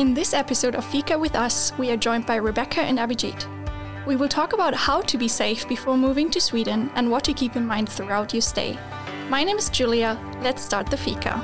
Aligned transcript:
In 0.00 0.14
this 0.14 0.32
episode 0.32 0.76
of 0.76 0.86
Fika 0.86 1.18
with 1.18 1.36
Us, 1.36 1.74
we 1.76 1.90
are 1.90 1.96
joined 1.98 2.24
by 2.24 2.36
Rebecca 2.36 2.80
and 2.80 2.98
Abhijit. 2.98 3.44
We 4.06 4.16
will 4.16 4.28
talk 4.28 4.54
about 4.54 4.72
how 4.72 5.02
to 5.02 5.18
be 5.18 5.28
safe 5.28 5.68
before 5.68 5.94
moving 5.94 6.30
to 6.30 6.40
Sweden 6.40 6.90
and 6.94 7.10
what 7.10 7.22
to 7.24 7.34
keep 7.34 7.54
in 7.54 7.66
mind 7.66 7.86
throughout 7.90 8.32
your 8.32 8.40
stay. 8.40 8.78
My 9.28 9.44
name 9.44 9.58
is 9.58 9.68
Julia. 9.68 10.18
Let's 10.40 10.62
start 10.62 10.86
the 10.86 10.96
Fika. 10.96 11.34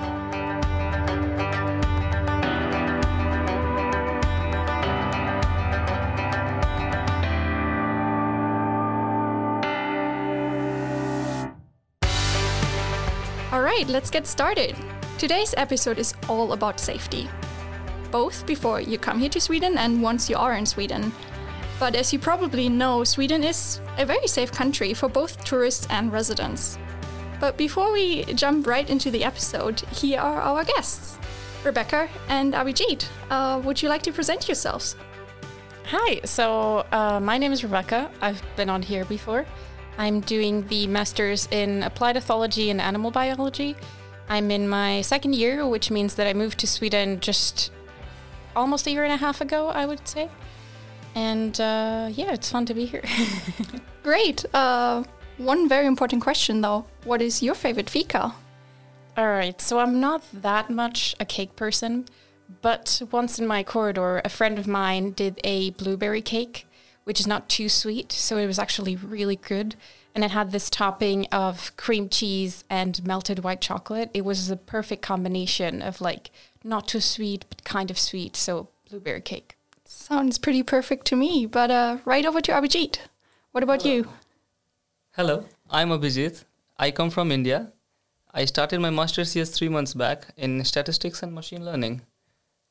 All 13.53 13.61
right, 13.61 13.85
let's 13.87 14.09
get 14.09 14.27
started. 14.27 14.75
Today's 15.19 15.53
episode 15.59 15.99
is 15.99 16.15
all 16.27 16.55
about 16.55 16.81
safety, 16.81 17.29
both 18.11 18.47
before 18.47 18.81
you 18.81 18.99
come 18.99 19.19
here 19.19 19.29
to 19.31 19.41
Sweden 19.41 19.79
and 19.79 20.03
once 20.03 20.31
you 20.31 20.37
are 20.37 20.55
in 20.55 20.67
Sweden. 20.67 21.13
But 21.79 21.95
as 21.95 22.13
you 22.13 22.19
probably 22.19 22.69
know, 22.69 23.05
Sweden 23.05 23.45
is 23.45 23.81
a 23.99 24.07
very 24.07 24.27
safe 24.27 24.51
country 24.51 24.95
for 24.95 25.09
both 25.09 25.45
tourists 25.45 25.87
and 25.91 26.13
residents. 26.13 26.79
But 27.39 27.57
before 27.57 27.93
we 27.93 28.25
jump 28.35 28.67
right 28.67 28.89
into 28.89 29.11
the 29.11 29.25
episode, 29.25 29.81
here 29.93 30.21
are 30.21 30.41
our 30.41 30.65
guests 30.65 31.19
Rebecca 31.65 32.09
and 32.29 32.55
Abhijit. 32.55 33.09
Uh, 33.31 33.61
would 33.65 33.83
you 33.83 33.89
like 33.89 34.03
to 34.03 34.13
present 34.13 34.49
yourselves? 34.49 34.97
Hi, 35.87 36.21
so 36.25 36.87
uh, 36.93 37.21
my 37.21 37.39
name 37.39 37.53
is 37.53 37.63
Rebecca. 37.63 38.11
I've 38.21 38.43
been 38.57 38.71
on 38.71 38.83
here 38.83 39.05
before. 39.05 39.45
I'm 39.99 40.21
doing 40.21 40.67
the 40.69 40.87
Masters 40.87 41.49
in 41.51 41.83
Applied 41.83 42.17
Ethology 42.17 42.71
and 42.71 42.81
Animal 42.81 43.11
Biology. 43.11 43.77
I'm 44.29 44.51
in 44.51 44.69
my 44.69 45.03
second 45.03 45.35
year, 45.35 45.67
which 45.67 45.91
means 45.91 46.15
that 46.17 46.27
I 46.27 46.35
moved 46.35 46.59
to 46.61 46.67
Sweden 46.67 47.21
just 47.21 47.71
almost 48.57 48.87
a 48.87 48.91
year 48.91 49.05
and 49.05 49.13
a 49.13 49.17
half 49.19 49.41
ago, 49.41 49.69
I 49.69 49.87
would 49.87 50.07
say. 50.09 50.29
And 51.15 51.59
uh, 51.61 52.09
yeah, 52.13 52.33
it's 52.33 52.51
fun 52.51 52.67
to 52.67 52.75
be 52.75 52.87
here. 52.87 53.05
Great. 54.03 54.45
Uh, 54.55 55.05
one 55.39 55.69
very 55.69 55.87
important 55.87 56.23
question 56.23 56.63
though 56.63 56.87
What 57.05 57.21
is 57.21 57.43
your 57.43 57.55
favorite 57.55 57.91
fika? 57.91 58.35
All 59.17 59.29
right, 59.29 59.59
so 59.63 59.79
I'm 59.79 59.99
not 59.99 60.23
that 60.33 60.69
much 60.69 61.17
a 61.19 61.25
cake 61.25 61.57
person, 61.57 62.05
but 62.61 63.01
once 63.11 63.39
in 63.39 63.47
my 63.47 63.63
corridor, 63.63 64.21
a 64.23 64.29
friend 64.29 64.59
of 64.59 64.67
mine 64.67 65.13
did 65.13 65.41
a 65.43 65.71
blueberry 65.71 66.21
cake, 66.21 66.67
which 67.05 67.19
is 67.19 67.27
not 67.27 67.49
too 67.49 67.71
sweet, 67.71 68.13
so 68.13 68.37
it 68.37 68.47
was 68.47 68.59
actually 68.59 68.95
really 68.95 69.37
good. 69.37 69.75
And 70.15 70.23
it 70.23 70.33
had 70.33 70.53
this 70.53 70.69
topping 70.69 71.27
of 71.33 71.75
cream 71.79 72.11
cheese 72.11 72.63
and 72.69 73.07
melted 73.07 73.39
white 73.39 73.63
chocolate. 73.63 74.11
It 74.13 74.25
was 74.25 74.51
a 74.51 74.57
perfect 74.57 75.01
combination 75.01 75.81
of 75.81 76.03
like 76.03 76.31
not 76.67 76.89
too 76.89 77.01
sweet, 77.01 77.45
but 77.49 77.65
kind 77.65 77.91
of 77.91 77.99
sweet. 77.99 78.37
So, 78.37 78.69
blueberry 78.91 79.21
cake. 79.21 79.57
Sounds 79.85 80.39
pretty 80.39 80.63
perfect 80.63 81.07
to 81.07 81.17
me, 81.17 81.47
but 81.47 81.71
uh, 81.71 81.99
right 82.05 82.27
over 82.27 82.41
to 82.41 82.53
Abhijit. 82.53 82.99
What 83.53 83.63
about 83.63 83.85
you? 83.85 84.09
Hello, 85.13 85.45
I'm 85.71 85.91
Abhijit. 85.91 86.45
I 86.79 86.91
come 86.91 87.11
from 87.11 87.31
India. 87.33 87.73
I 88.35 88.45
started 88.45 88.81
my 88.81 88.91
master's 88.91 89.35
years 89.35 89.51
three 89.51 89.69
months 89.69 89.95
back 89.95 90.27
in 90.37 90.63
statistics 90.65 91.23
and 91.23 91.33
machine 91.33 91.65
learning. 91.65 92.03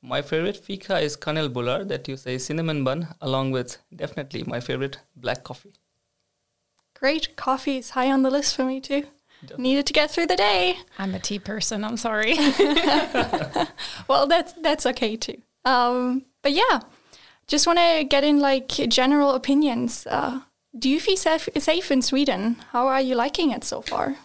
My 0.01 0.21
favorite 0.21 0.57
fika 0.57 0.99
is 0.99 1.17
Kanelbullar, 1.17 1.87
that 1.87 2.07
you 2.07 2.17
say 2.17 2.37
cinnamon 2.37 2.83
bun, 2.83 3.07
along 3.21 3.51
with 3.51 3.77
definitely 3.95 4.43
my 4.43 4.59
favorite 4.59 4.99
black 5.15 5.43
coffee. 5.43 5.73
Great. 6.93 7.35
Coffee 7.35 7.77
is 7.77 7.91
high 7.91 8.11
on 8.11 8.21
the 8.21 8.29
list 8.29 8.55
for 8.55 8.65
me 8.65 8.79
too. 8.79 9.05
Needed 9.57 9.85
to 9.85 9.93
get 9.93 10.11
through 10.11 10.27
the 10.27 10.35
day. 10.35 10.77
I'm 10.97 11.13
a 11.13 11.19
tea 11.19 11.39
person, 11.39 11.83
I'm 11.83 11.97
sorry. 11.97 12.35
Well, 14.07 14.27
that's 14.27 14.53
that's 14.53 14.85
okay 14.85 15.15
too. 15.15 15.41
Um, 15.65 16.25
but 16.41 16.51
yeah, 16.51 16.81
just 17.47 17.67
want 17.67 17.79
to 17.79 18.03
get 18.03 18.23
in 18.23 18.39
like 18.39 18.67
general 18.67 19.31
opinions. 19.31 20.07
Uh, 20.07 20.41
do 20.77 20.89
you 20.89 20.99
feel 20.99 21.17
safe, 21.17 21.49
safe 21.57 21.91
in 21.91 22.01
Sweden? 22.01 22.57
How 22.71 22.87
are 22.87 23.01
you 23.01 23.15
liking 23.15 23.51
it 23.51 23.63
so 23.63 23.81
far? 23.81 24.15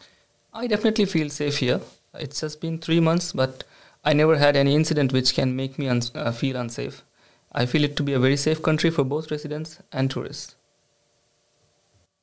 I 0.52 0.66
definitely 0.66 1.06
feel 1.06 1.30
safe 1.30 1.58
here. 1.58 1.80
It's 2.14 2.40
just 2.40 2.60
been 2.60 2.78
three 2.78 3.00
months, 3.00 3.32
but 3.32 3.64
I 4.04 4.12
never 4.12 4.36
had 4.36 4.56
any 4.56 4.74
incident 4.74 5.12
which 5.12 5.34
can 5.34 5.54
make 5.54 5.78
me 5.78 5.88
uns 5.88 6.10
uh, 6.14 6.32
feel 6.32 6.56
unsafe. 6.56 7.04
I 7.52 7.66
feel 7.66 7.84
it 7.84 7.96
to 7.96 8.02
be 8.02 8.12
a 8.12 8.18
very 8.18 8.36
safe 8.36 8.62
country 8.62 8.90
for 8.90 9.04
both 9.04 9.30
residents 9.30 9.78
and 9.92 10.10
tourists. 10.10 10.56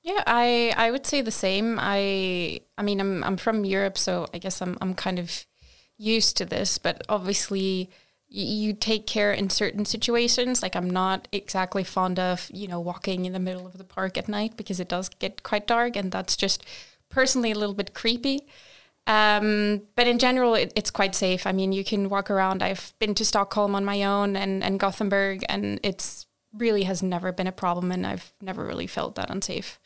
Yeah, 0.08 0.24
I 0.26 0.74
I 0.78 0.90
would 0.90 1.06
say 1.06 1.22
the 1.22 1.32
same. 1.32 1.78
I 1.82 2.62
I 2.78 2.82
mean 2.82 3.02
I'm 3.02 3.24
I'm 3.26 3.36
from 3.36 3.66
Europe, 3.66 3.98
so 3.98 4.28
I 4.34 4.38
guess 4.38 4.62
I'm 4.62 4.78
I'm 4.80 4.94
kind 4.94 5.20
of 5.20 5.46
used 5.98 6.38
to 6.38 6.46
this, 6.46 6.78
but 6.78 7.04
obviously 7.10 7.90
you 8.30 8.72
take 8.74 9.06
care 9.06 9.34
in 9.34 9.50
certain 9.50 9.84
situations. 9.84 10.62
Like 10.64 10.78
I'm 10.78 10.90
not 10.90 11.28
exactly 11.34 11.84
fond 11.84 12.20
of, 12.20 12.50
you 12.54 12.70
know, 12.70 12.80
walking 12.80 13.26
in 13.26 13.34
the 13.34 13.40
middle 13.40 13.68
of 13.68 13.78
the 13.78 13.84
park 13.84 14.18
at 14.18 14.30
night 14.30 14.56
because 14.56 14.80
it 14.80 14.88
does 14.88 15.10
get 15.10 15.44
quite 15.44 15.68
dark 15.68 15.98
and 15.98 16.10
that's 16.12 16.38
just 16.38 16.64
personally 17.10 17.52
a 17.52 17.60
little 17.60 17.76
bit 17.76 17.94
creepy. 17.94 18.48
Um, 19.08 19.82
but 19.96 20.08
in 20.08 20.20
general, 20.20 20.56
it, 20.56 20.72
it's 20.76 20.92
quite 20.92 21.16
safe. 21.16 21.46
I 21.46 21.52
mean, 21.54 21.72
you 21.74 21.84
can 21.84 22.10
walk 22.10 22.30
around. 22.32 22.64
I've 22.64 22.94
been 23.00 23.16
to 23.16 23.26
Stockholm 23.26 23.76
on 23.76 23.86
my 23.86 24.04
own 24.04 24.36
and, 24.38 24.64
and 24.64 24.80
Gothenburg, 24.80 25.46
and 25.50 25.80
it's 25.84 26.28
really 26.54 26.84
has 26.84 27.02
never 27.04 27.32
been 27.32 27.48
a 27.48 27.52
problem, 27.54 27.92
and 27.92 28.06
I've 28.06 28.34
never 28.42 28.66
really 28.66 28.88
felt 28.88 29.16
that 29.16 29.30
unsafe. 29.30 29.80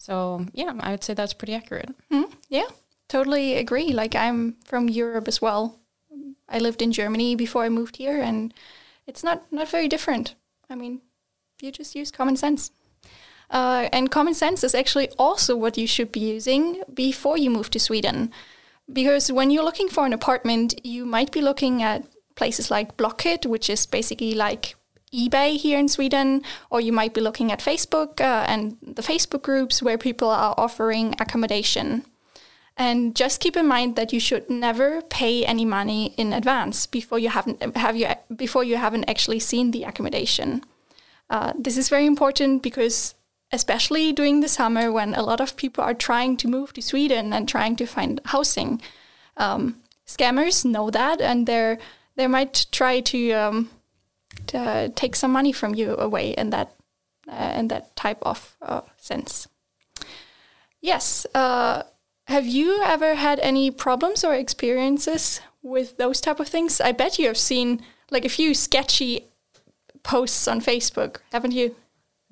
So 0.00 0.46
yeah, 0.54 0.72
I 0.80 0.92
would 0.92 1.04
say 1.04 1.12
that's 1.12 1.34
pretty 1.34 1.54
accurate. 1.54 1.90
Hmm? 2.10 2.22
Yeah, 2.48 2.68
totally 3.08 3.56
agree. 3.56 3.92
Like 3.92 4.14
I'm 4.14 4.56
from 4.64 4.88
Europe 4.88 5.28
as 5.28 5.42
well. 5.42 5.78
I 6.48 6.58
lived 6.58 6.80
in 6.80 6.90
Germany 6.90 7.36
before 7.36 7.64
I 7.64 7.68
moved 7.68 7.96
here, 7.96 8.18
and 8.18 8.54
it's 9.06 9.22
not 9.22 9.52
not 9.52 9.68
very 9.68 9.88
different. 9.88 10.34
I 10.70 10.74
mean, 10.74 11.02
you 11.60 11.70
just 11.70 11.94
use 11.94 12.10
common 12.10 12.36
sense. 12.36 12.70
Uh, 13.50 13.90
and 13.92 14.10
common 14.10 14.32
sense 14.32 14.64
is 14.64 14.74
actually 14.74 15.10
also 15.18 15.54
what 15.54 15.76
you 15.76 15.86
should 15.86 16.10
be 16.10 16.20
using 16.20 16.82
before 16.94 17.36
you 17.36 17.50
move 17.50 17.68
to 17.70 17.78
Sweden. 17.78 18.32
Because 18.90 19.30
when 19.30 19.50
you're 19.50 19.64
looking 19.64 19.90
for 19.90 20.06
an 20.06 20.14
apartment, 20.14 20.74
you 20.82 21.04
might 21.04 21.30
be 21.30 21.42
looking 21.42 21.82
at 21.82 22.06
places 22.36 22.70
like 22.70 22.96
Blocket, 22.96 23.44
which 23.44 23.68
is 23.68 23.86
basically 23.86 24.34
like 24.34 24.76
eBay 25.12 25.56
here 25.56 25.78
in 25.78 25.88
Sweden, 25.88 26.42
or 26.70 26.80
you 26.80 26.92
might 26.92 27.14
be 27.14 27.20
looking 27.20 27.50
at 27.50 27.60
Facebook 27.60 28.20
uh, 28.20 28.44
and 28.46 28.76
the 28.82 29.02
Facebook 29.02 29.42
groups 29.42 29.82
where 29.82 29.98
people 29.98 30.28
are 30.28 30.54
offering 30.56 31.14
accommodation. 31.20 32.04
And 32.76 33.14
just 33.14 33.40
keep 33.40 33.56
in 33.56 33.66
mind 33.66 33.96
that 33.96 34.12
you 34.12 34.20
should 34.20 34.48
never 34.48 35.02
pay 35.02 35.44
any 35.44 35.64
money 35.64 36.14
in 36.16 36.32
advance 36.32 36.86
before 36.86 37.18
you 37.18 37.28
haven't 37.28 37.76
have 37.76 37.96
you 37.96 38.08
before 38.34 38.64
you 38.64 38.76
haven't 38.76 39.10
actually 39.10 39.40
seen 39.40 39.70
the 39.70 39.84
accommodation. 39.84 40.62
Uh, 41.28 41.52
this 41.58 41.76
is 41.76 41.88
very 41.88 42.06
important 42.06 42.62
because 42.62 43.14
especially 43.52 44.12
during 44.12 44.40
the 44.40 44.48
summer 44.48 44.92
when 44.92 45.14
a 45.14 45.22
lot 45.22 45.40
of 45.40 45.56
people 45.56 45.82
are 45.84 45.94
trying 45.94 46.36
to 46.36 46.48
move 46.48 46.72
to 46.72 46.82
Sweden 46.82 47.32
and 47.32 47.48
trying 47.48 47.76
to 47.76 47.86
find 47.86 48.20
housing. 48.26 48.80
Um, 49.36 49.76
scammers 50.06 50.64
know 50.64 50.90
that, 50.90 51.20
and 51.20 51.46
they're 51.46 51.78
they 52.16 52.26
might 52.26 52.66
try 52.72 53.00
to, 53.00 53.32
um, 53.32 53.70
uh, 54.54 54.88
take 54.94 55.16
some 55.16 55.32
money 55.32 55.52
from 55.52 55.74
you 55.74 55.96
away 55.96 56.30
in 56.30 56.50
that 56.50 56.72
uh, 57.28 57.52
in 57.56 57.68
that 57.68 57.94
type 57.96 58.18
of 58.22 58.56
uh, 58.62 58.82
sense. 58.96 59.48
Yes. 60.80 61.26
Uh, 61.34 61.82
have 62.26 62.46
you 62.46 62.80
ever 62.82 63.14
had 63.14 63.40
any 63.40 63.70
problems 63.70 64.24
or 64.24 64.34
experiences 64.34 65.40
with 65.62 65.96
those 65.96 66.20
type 66.20 66.40
of 66.40 66.48
things? 66.48 66.80
I 66.80 66.92
bet 66.92 67.18
you 67.18 67.26
have 67.26 67.36
seen 67.36 67.82
like 68.10 68.24
a 68.24 68.28
few 68.28 68.54
sketchy 68.54 69.24
posts 70.02 70.48
on 70.48 70.60
Facebook, 70.60 71.16
haven't 71.32 71.52
you? 71.52 71.74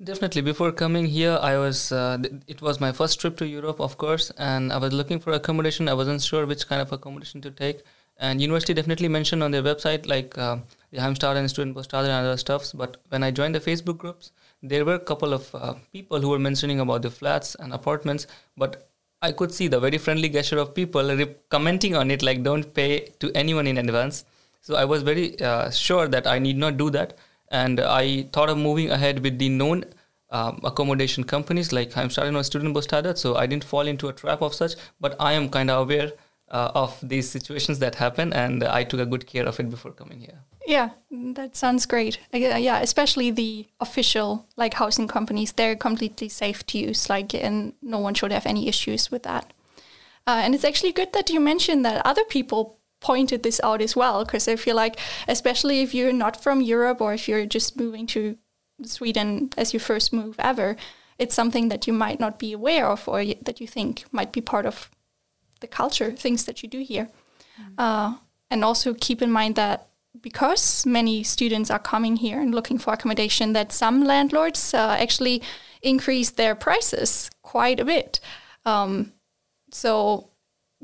Definitely. 0.01 0.41
Before 0.41 0.71
coming 0.71 1.05
here, 1.07 1.37
I 1.41 1.57
was. 1.57 1.91
Uh, 1.91 2.17
it 2.47 2.61
was 2.61 2.79
my 2.79 2.93
first 2.93 3.19
trip 3.19 3.35
to 3.37 3.45
Europe, 3.45 3.81
of 3.81 3.97
course, 3.97 4.31
and 4.37 4.71
I 4.71 4.77
was 4.77 4.93
looking 4.93 5.19
for 5.19 5.33
accommodation. 5.33 5.89
I 5.89 5.93
wasn't 5.93 6.21
sure 6.21 6.45
which 6.45 6.67
kind 6.69 6.81
of 6.81 6.93
accommodation 6.93 7.41
to 7.41 7.51
take. 7.51 7.83
And 8.19 8.41
university 8.41 8.73
definitely 8.73 9.07
mentioned 9.07 9.41
on 9.41 9.51
their 9.51 9.63
website 9.63 10.05
like 10.07 10.37
uh, 10.37 10.57
the 10.91 10.99
Heimstad 10.99 11.37
and 11.37 11.49
Student 11.49 11.75
Bostad 11.75 12.03
and 12.03 12.11
other 12.11 12.37
stuffs. 12.37 12.73
But 12.73 12.97
when 13.09 13.23
I 13.23 13.31
joined 13.31 13.55
the 13.55 13.59
Facebook 13.59 13.97
groups, 13.97 14.31
there 14.61 14.83
were 14.83 14.95
a 14.95 14.99
couple 14.99 15.33
of 15.33 15.53
uh, 15.55 15.75
people 15.93 16.19
who 16.19 16.29
were 16.29 16.39
mentioning 16.39 16.81
about 16.81 17.01
the 17.01 17.09
flats 17.09 17.55
and 17.55 17.73
apartments. 17.73 18.27
But 18.57 18.89
I 19.21 19.31
could 19.31 19.53
see 19.53 19.67
the 19.67 19.79
very 19.79 19.97
friendly 19.97 20.29
gesture 20.29 20.57
of 20.57 20.75
people 20.75 21.15
re- 21.15 21.35
commenting 21.49 21.95
on 21.95 22.11
it 22.11 22.21
like 22.21 22.43
"Don't 22.43 22.73
pay 22.73 23.07
to 23.19 23.31
anyone 23.35 23.67
in 23.67 23.77
advance." 23.77 24.25
So 24.61 24.75
I 24.75 24.85
was 24.85 25.01
very 25.03 25.39
uh, 25.41 25.71
sure 25.71 26.07
that 26.09 26.27
I 26.27 26.39
need 26.39 26.57
not 26.57 26.77
do 26.77 26.89
that 26.89 27.17
and 27.51 27.79
I 27.79 28.23
thought 28.33 28.49
of 28.49 28.57
moving 28.57 28.91
ahead 28.91 29.23
with 29.23 29.39
the 29.39 29.49
known 29.49 29.85
um, 30.31 30.59
accommodation 30.63 31.23
companies 31.23 31.71
like 31.71 31.95
I'm 31.97 32.09
starting 32.09 32.35
on 32.35 32.43
Student 32.43 32.75
Bostadet, 32.75 33.17
so 33.17 33.35
I 33.35 33.47
didn't 33.47 33.63
fall 33.63 33.87
into 33.87 34.09
a 34.09 34.13
trap 34.13 34.41
of 34.41 34.53
such, 34.53 34.73
but 34.99 35.15
I 35.19 35.33
am 35.33 35.49
kind 35.49 35.71
of 35.71 35.81
aware 35.81 36.11
uh, 36.51 36.71
of 36.75 36.97
these 37.01 37.29
situations 37.29 37.79
that 37.79 37.95
happen, 37.95 38.33
and 38.33 38.63
I 38.63 38.83
took 38.83 38.99
a 38.99 39.05
good 39.05 39.27
care 39.27 39.45
of 39.45 39.59
it 39.59 39.69
before 39.69 39.91
coming 39.91 40.19
here. 40.19 40.39
Yeah, 40.65 40.89
that 41.11 41.55
sounds 41.55 41.85
great. 41.85 42.19
Yeah, 42.31 42.79
especially 42.79 43.31
the 43.31 43.67
official 43.79 44.45
like 44.55 44.75
housing 44.75 45.07
companies, 45.07 45.53
they're 45.53 45.75
completely 45.75 46.29
safe 46.29 46.65
to 46.67 46.77
use. 46.77 47.09
Like, 47.09 47.33
and 47.33 47.73
no 47.81 47.97
one 47.97 48.13
should 48.13 48.31
have 48.31 48.45
any 48.45 48.67
issues 48.67 49.09
with 49.09 49.23
that. 49.23 49.51
Uh, 50.27 50.41
and 50.43 50.53
it's 50.53 50.63
actually 50.65 50.91
good 50.91 51.11
that 51.13 51.29
you 51.29 51.39
mentioned 51.39 51.83
that 51.85 52.05
other 52.05 52.23
people 52.25 52.77
pointed 52.99 53.41
this 53.43 53.59
out 53.63 53.81
as 53.81 53.95
well 53.95 54.25
because 54.25 54.47
I 54.47 54.57
feel 54.57 54.75
like, 54.75 54.99
especially 55.27 55.81
if 55.81 55.93
you're 55.93 56.13
not 56.13 56.43
from 56.43 56.61
Europe 56.61 57.01
or 57.01 57.13
if 57.13 57.27
you're 57.27 57.45
just 57.45 57.77
moving 57.77 58.05
to 58.07 58.37
Sweden 58.83 59.49
as 59.57 59.73
your 59.73 59.79
first 59.79 60.13
move 60.13 60.35
ever, 60.37 60.75
it's 61.17 61.35
something 61.35 61.69
that 61.69 61.87
you 61.87 61.93
might 61.93 62.19
not 62.19 62.37
be 62.37 62.53
aware 62.53 62.87
of 62.87 63.07
or 63.07 63.25
that 63.25 63.59
you 63.59 63.67
think 63.67 64.05
might 64.11 64.31
be 64.31 64.41
part 64.41 64.65
of 64.65 64.91
the 65.59 65.67
culture, 65.67 66.11
things 66.11 66.45
that 66.45 66.63
you 66.63 66.69
do 66.69 66.79
here. 66.79 67.09
Uh, 67.77 68.15
and 68.49 68.63
also 68.63 68.93
keep 68.93 69.21
in 69.21 69.31
mind 69.31 69.55
that 69.55 69.87
because 70.21 70.85
many 70.85 71.23
students 71.23 71.69
are 71.69 71.79
coming 71.79 72.15
here 72.15 72.41
and 72.41 72.53
looking 72.53 72.77
for 72.77 72.93
accommodation, 72.93 73.53
that 73.53 73.71
some 73.71 74.03
landlords 74.03 74.73
uh, 74.73 74.95
actually 74.99 75.41
increase 75.81 76.31
their 76.31 76.55
prices 76.55 77.29
quite 77.41 77.79
a 77.79 77.85
bit. 77.85 78.19
Um, 78.65 79.13
so 79.71 80.29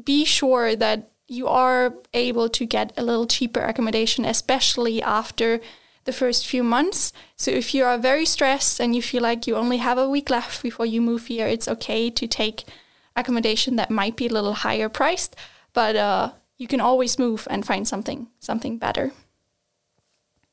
be 0.03 0.25
sure 0.25 0.75
that 0.75 1.11
you 1.27 1.47
are 1.47 1.95
able 2.13 2.49
to 2.49 2.65
get 2.65 2.93
a 2.97 3.03
little 3.03 3.25
cheaper 3.25 3.61
accommodation, 3.61 4.25
especially 4.25 5.01
after 5.01 5.59
the 6.03 6.13
first 6.13 6.45
few 6.45 6.63
months. 6.63 7.11
So 7.35 7.49
if 7.49 7.73
you 7.73 7.83
are 7.83 7.97
very 7.97 8.25
stressed 8.25 8.79
and 8.79 8.95
you 8.95 9.01
feel 9.01 9.23
like 9.23 9.47
you 9.47 9.55
only 9.55 9.77
have 9.77 9.97
a 9.97 10.09
week 10.09 10.29
left 10.29 10.61
before 10.61 10.85
you 10.85 11.01
move 11.01 11.25
here, 11.25 11.47
it's 11.47 11.67
okay 11.67 12.11
to 12.11 12.27
take 12.27 12.65
accommodation 13.15 13.75
that 13.77 13.89
might 13.91 14.15
be 14.15 14.27
a 14.27 14.31
little 14.31 14.53
higher 14.53 14.89
priced, 14.89 15.35
but 15.73 15.95
uh, 15.95 16.31
you 16.57 16.67
can 16.67 16.79
always 16.81 17.17
move 17.19 17.47
and 17.49 17.65
find 17.65 17.87
something 17.87 18.27
something 18.39 18.77
better. 18.77 19.11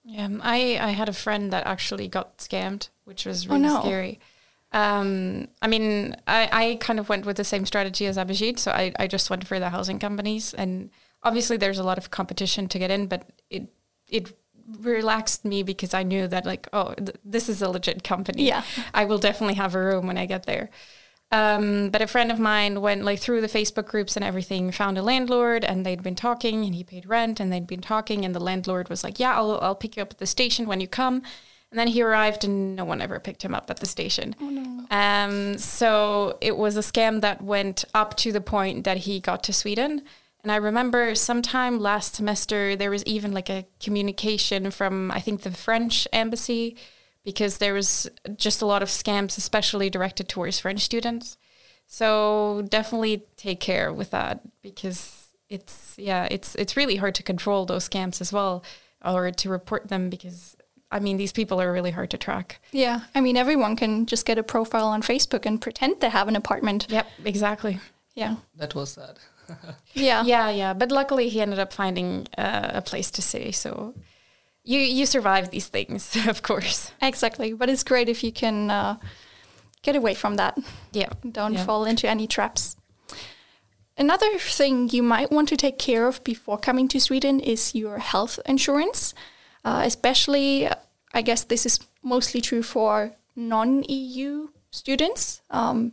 Yeah, 0.05 0.25
um, 0.25 0.41
I, 0.43 0.79
I 0.81 0.91
had 0.91 1.09
a 1.09 1.13
friend 1.13 1.53
that 1.53 1.67
actually 1.67 2.09
got 2.09 2.39
scammed, 2.39 2.89
which 3.05 3.25
was 3.25 3.47
Oh, 3.47 3.51
really 3.51 3.63
no. 3.63 3.81
scary. 3.81 4.21
Um, 4.73 5.49
I 5.61 5.69
mean, 5.69 6.17
I, 6.27 6.49
I 6.53 6.77
kind 6.81 6.99
of 6.99 7.09
went 7.09 7.27
with 7.27 7.37
the 7.37 7.45
same 7.45 7.67
strategy 7.67 8.07
as 8.07 8.17
Abhijit, 8.17 8.59
so 8.59 8.73
I, 8.73 8.93
I 8.99 9.07
just 9.07 9.29
went 9.31 9.47
for 9.47 9.59
the 9.61 9.69
housing 9.71 9.99
companies, 9.99 10.55
and 10.55 10.91
obviously 11.23 11.57
there's 11.57 11.79
a 11.79 11.85
lot 11.85 11.99
of 11.99 12.11
competition 12.11 12.69
to 12.69 12.79
get 12.79 12.91
in, 12.91 13.07
but 13.07 13.29
it 13.51 13.69
it 14.09 14.33
relaxed 14.81 15.45
me 15.45 15.63
because 15.63 15.93
I 15.95 16.03
knew 16.03 16.27
that 16.29 16.47
like, 16.47 16.69
oh, 16.73 16.95
th- 16.95 17.17
this 17.25 17.49
is 17.49 17.63
a 17.63 17.69
legit 17.69 18.03
company. 18.03 18.45
Yeah. 18.49 18.63
I 18.95 19.05
will 19.05 19.19
definitely 19.19 19.55
have 19.55 19.75
a 19.75 19.83
room 19.85 20.07
when 20.07 20.17
I 20.19 20.27
get 20.27 20.47
there. 20.47 20.71
Um, 21.33 21.89
but 21.89 22.03
a 22.03 22.07
friend 22.07 22.31
of 22.31 22.39
mine 22.39 22.83
went 22.83 23.05
like 23.05 23.19
through 23.19 23.41
the 23.41 23.49
Facebook 23.49 23.87
groups 23.87 24.17
and 24.17 24.25
everything, 24.25 24.71
found 24.71 24.99
a 24.99 25.03
landlord, 25.03 25.65
and 25.65 25.85
they'd 25.85 26.03
been 26.03 26.15
talking, 26.15 26.65
and 26.67 26.75
he 26.75 26.85
paid 26.85 27.07
rent, 27.07 27.41
and 27.41 27.51
they'd 27.51 27.67
been 27.67 27.81
talking, 27.81 28.25
and 28.25 28.35
the 28.35 28.41
landlord 28.41 28.91
was 28.91 29.03
like, 29.03 29.19
"Yeah, 29.19 29.35
I'll 29.35 29.59
I'll 29.63 29.75
pick 29.75 29.97
you 29.97 30.03
up 30.03 30.13
at 30.13 30.19
the 30.19 30.27
station 30.27 30.67
when 30.67 30.81
you 30.81 30.87
come." 30.87 31.23
And 31.71 31.79
then 31.79 31.89
he 31.89 32.03
arrived, 32.03 32.45
and 32.45 32.77
no 32.77 32.85
one 32.85 33.01
ever 33.01 33.19
picked 33.19 33.43
him 33.43 33.55
up 33.55 33.71
at 33.71 33.79
the 33.79 33.87
station. 33.87 34.37
Oh 34.43 34.51
Um, 34.95 35.57
so 35.57 36.37
it 36.43 36.59
was 36.59 36.77
a 36.77 36.81
scam 36.81 37.23
that 37.23 37.41
went 37.41 37.87
up 37.95 38.15
to 38.19 38.31
the 38.31 38.43
point 38.43 38.85
that 38.85 38.99
he 38.99 39.19
got 39.19 39.43
to 39.45 39.55
Sweden. 39.55 40.03
And 40.43 40.53
I 40.53 40.57
remember 40.57 41.15
sometime 41.15 41.79
last 41.79 42.17
semester 42.17 42.77
there 42.77 42.91
was 42.91 43.05
even 43.05 43.33
like 43.33 43.49
a 43.49 43.65
communication 43.81 44.71
from 44.71 45.11
I 45.11 45.21
think 45.21 45.43
the 45.43 45.51
French 45.51 46.07
embassy 46.13 46.77
because 47.25 47.59
there 47.59 47.75
was 47.75 48.09
just 48.37 48.63
a 48.63 48.67
lot 48.67 48.83
of 48.83 48.89
scams, 48.89 49.39
especially 49.39 49.91
directed 49.91 50.29
towards 50.29 50.59
French 50.61 50.81
students. 50.81 51.37
So 51.87 52.65
definitely 52.69 53.25
take 53.37 53.61
care 53.61 53.93
with 53.93 54.11
that 54.11 54.41
because 54.63 55.29
it's 55.49 55.95
yeah, 55.99 56.27
it's 56.31 56.55
it's 56.55 56.77
really 56.77 56.97
hard 56.97 57.15
to 57.17 57.23
control 57.23 57.67
those 57.67 57.89
scams 57.89 58.21
as 58.21 58.33
well 58.33 58.65
or 59.05 59.31
to 59.31 59.49
report 59.51 59.89
them 59.89 60.09
because 60.09 60.57
I 60.91 61.01
mean 61.01 61.17
these 61.19 61.33
people 61.33 61.61
are 61.61 61.73
really 61.73 61.91
hard 61.91 62.11
to 62.11 62.19
track. 62.19 62.61
Yeah, 62.73 63.01
I 63.15 63.21
mean 63.21 63.37
everyone 63.37 63.77
can 63.77 64.07
just 64.07 64.25
get 64.25 64.39
a 64.39 64.43
profile 64.43 64.87
on 64.87 65.03
Facebook 65.03 65.45
and 65.45 65.61
pretend 65.61 66.01
they 66.01 66.09
have 66.09 66.29
an 66.29 66.37
apartment. 66.37 66.87
Yep, 66.89 67.07
exactly. 67.25 67.79
Yeah, 68.15 68.37
That 68.57 68.75
was 68.75 68.93
sad. 68.93 69.19
yeah, 69.95 70.23
Yeah, 70.25 70.51
yeah. 70.51 70.75
But 70.75 70.93
luckily, 70.93 71.29
he 71.29 71.41
ended 71.41 71.59
up 71.59 71.73
finding 71.73 72.27
uh, 72.37 72.71
a 72.75 72.83
place 72.83 73.11
to 73.13 73.23
stay. 73.23 73.53
So 73.53 73.95
you 74.65 74.79
you 74.79 75.07
survive 75.07 75.51
these 75.51 75.69
things, 75.71 76.17
of 76.29 76.43
course. 76.43 76.93
exactly. 77.01 77.53
But 77.55 77.69
it's 77.69 77.85
great 77.85 78.09
if 78.09 78.23
you 78.23 78.33
can 78.33 78.71
uh, 78.71 78.97
get 79.83 79.97
away 79.97 80.15
from 80.15 80.37
that. 80.37 80.57
Yeah. 80.93 81.09
Don't 81.31 81.55
Yeah. 81.55 81.65
fall 81.67 81.85
into 81.85 82.09
any 82.09 82.27
traps. 82.27 82.77
Another 83.99 84.39
thing 84.39 84.89
you 84.91 85.03
might 85.03 85.31
want 85.31 85.49
to 85.49 85.57
take 85.57 85.79
care 85.79 86.07
of 86.09 86.23
before 86.25 86.59
coming 86.59 86.89
to 86.89 86.99
Sweden 87.01 87.41
is 87.41 87.75
your 87.75 87.99
health 87.99 88.39
insurance. 88.47 89.15
Uh, 89.65 89.83
especially, 89.85 90.67
uh, 90.67 90.75
I 91.15 91.23
guess 91.23 91.45
this 91.45 91.67
is 91.67 91.79
mostly 92.03 92.41
true 92.41 92.63
for 92.63 93.13
non 93.37 93.85
EU 93.89 94.49
students, 94.71 95.43
um, 95.51 95.93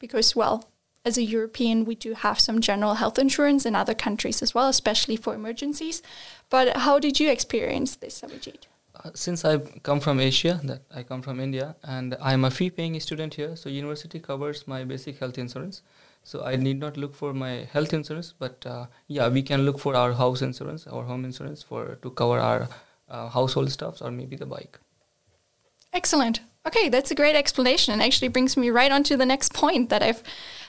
because, 0.00 0.36
well, 0.36 0.68
as 1.06 1.16
a 1.16 1.22
European, 1.22 1.84
we 1.84 1.94
do 1.94 2.14
have 2.14 2.38
some 2.40 2.60
general 2.60 2.94
health 2.94 3.18
insurance 3.18 3.64
in 3.64 3.76
other 3.76 3.94
countries 3.94 4.42
as 4.42 4.54
well, 4.54 4.68
especially 4.68 5.16
for 5.16 5.34
emergencies. 5.34 6.02
But 6.50 6.76
how 6.78 6.98
did 6.98 7.20
you 7.20 7.30
experience 7.30 7.94
this, 7.96 8.20
Abhijit? 8.22 8.66
Uh, 8.96 9.10
since 9.14 9.44
I 9.44 9.58
come 9.88 10.00
from 10.00 10.18
Asia, 10.18 10.60
that 10.64 10.82
I 10.92 11.04
come 11.04 11.22
from 11.22 11.38
India, 11.38 11.76
and 11.84 12.16
I'm 12.20 12.44
a 12.44 12.50
fee-paying 12.50 12.98
student 12.98 13.34
here, 13.34 13.54
so 13.54 13.68
university 13.68 14.18
covers 14.18 14.66
my 14.66 14.82
basic 14.82 15.18
health 15.20 15.38
insurance. 15.38 15.82
So 16.24 16.44
I 16.44 16.56
need 16.56 16.80
not 16.80 16.96
look 16.96 17.14
for 17.14 17.32
my 17.32 17.68
health 17.72 17.92
insurance, 17.94 18.34
but 18.36 18.66
uh, 18.66 18.86
yeah, 19.06 19.28
we 19.28 19.42
can 19.42 19.64
look 19.64 19.78
for 19.78 19.94
our 19.94 20.12
house 20.12 20.42
insurance, 20.42 20.88
our 20.88 21.04
home 21.04 21.24
insurance, 21.24 21.62
for 21.62 21.98
to 22.02 22.10
cover 22.10 22.40
our 22.40 22.68
uh, 23.08 23.28
household 23.28 23.70
stuffs 23.70 24.02
or 24.02 24.10
maybe 24.10 24.34
the 24.34 24.46
bike. 24.46 24.80
Excellent. 25.92 26.40
Okay, 26.66 26.88
that's 26.88 27.12
a 27.12 27.14
great 27.14 27.36
explanation 27.36 27.92
and 27.92 28.02
actually 28.02 28.26
brings 28.26 28.56
me 28.56 28.70
right 28.70 28.90
on 28.90 29.04
to 29.04 29.16
the 29.16 29.24
next 29.24 29.54
point 29.54 29.88
that 29.88 30.02
I've 30.02 30.22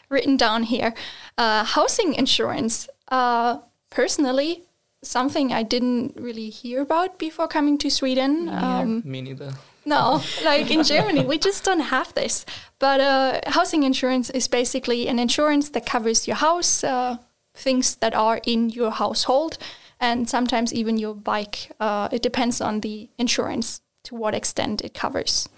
written 0.10 0.38
down 0.38 0.64
here. 0.64 0.94
Uh, 1.38 1.64
housing 1.64 2.14
insurance. 2.14 2.88
Uh, 3.10 3.60
personally, 3.90 4.64
something 5.04 5.54
I 5.54 5.64
didn't 5.64 6.16
really 6.16 6.50
hear 6.50 6.82
about 6.82 7.18
before 7.20 7.48
coming 7.48 7.78
to 7.80 7.90
Sweden. 7.90 8.50
Um, 8.50 9.02
Me 9.06 9.22
neither. 9.22 9.54
no, 9.86 10.22
like 10.44 10.70
in 10.72 10.84
Germany, 10.84 11.26
we 11.26 11.38
just 11.38 11.64
don't 11.64 11.80
have 11.92 12.14
this. 12.14 12.46
But 12.80 13.00
uh, 13.00 13.40
housing 13.48 13.84
insurance 13.84 14.30
is 14.30 14.48
basically 14.48 15.08
an 15.08 15.20
insurance 15.20 15.70
that 15.70 15.86
covers 15.86 16.28
your 16.28 16.38
house, 16.38 16.84
uh, 16.84 17.18
things 17.54 17.96
that 17.96 18.14
are 18.14 18.40
in 18.46 18.70
your 18.70 18.92
household, 18.92 19.58
and 20.00 20.30
sometimes 20.30 20.74
even 20.74 20.98
your 20.98 21.16
bike. 21.16 21.72
Uh, 21.80 22.10
it 22.12 22.22
depends 22.22 22.62
on 22.62 22.82
the 22.82 23.10
insurance 23.18 23.82
to 24.04 24.16
what 24.16 24.36
extent 24.36 24.82
it 24.84 24.94
covers. 24.94 25.50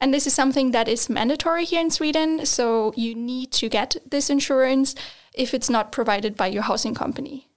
And 0.00 0.14
this 0.14 0.26
is 0.26 0.34
something 0.34 0.70
that 0.70 0.88
is 0.88 1.08
mandatory 1.08 1.64
here 1.64 1.80
in 1.80 1.90
Sweden, 1.90 2.46
so 2.46 2.92
you 2.96 3.14
need 3.14 3.50
to 3.52 3.68
get 3.68 3.96
this 4.08 4.30
insurance 4.30 4.94
if 5.34 5.52
it's 5.52 5.68
not 5.68 5.92
provided 5.92 6.36
by 6.36 6.46
your 6.46 6.62
housing 6.62 6.94
company. 6.94 7.48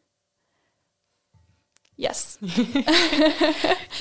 Yes. 1.98 2.40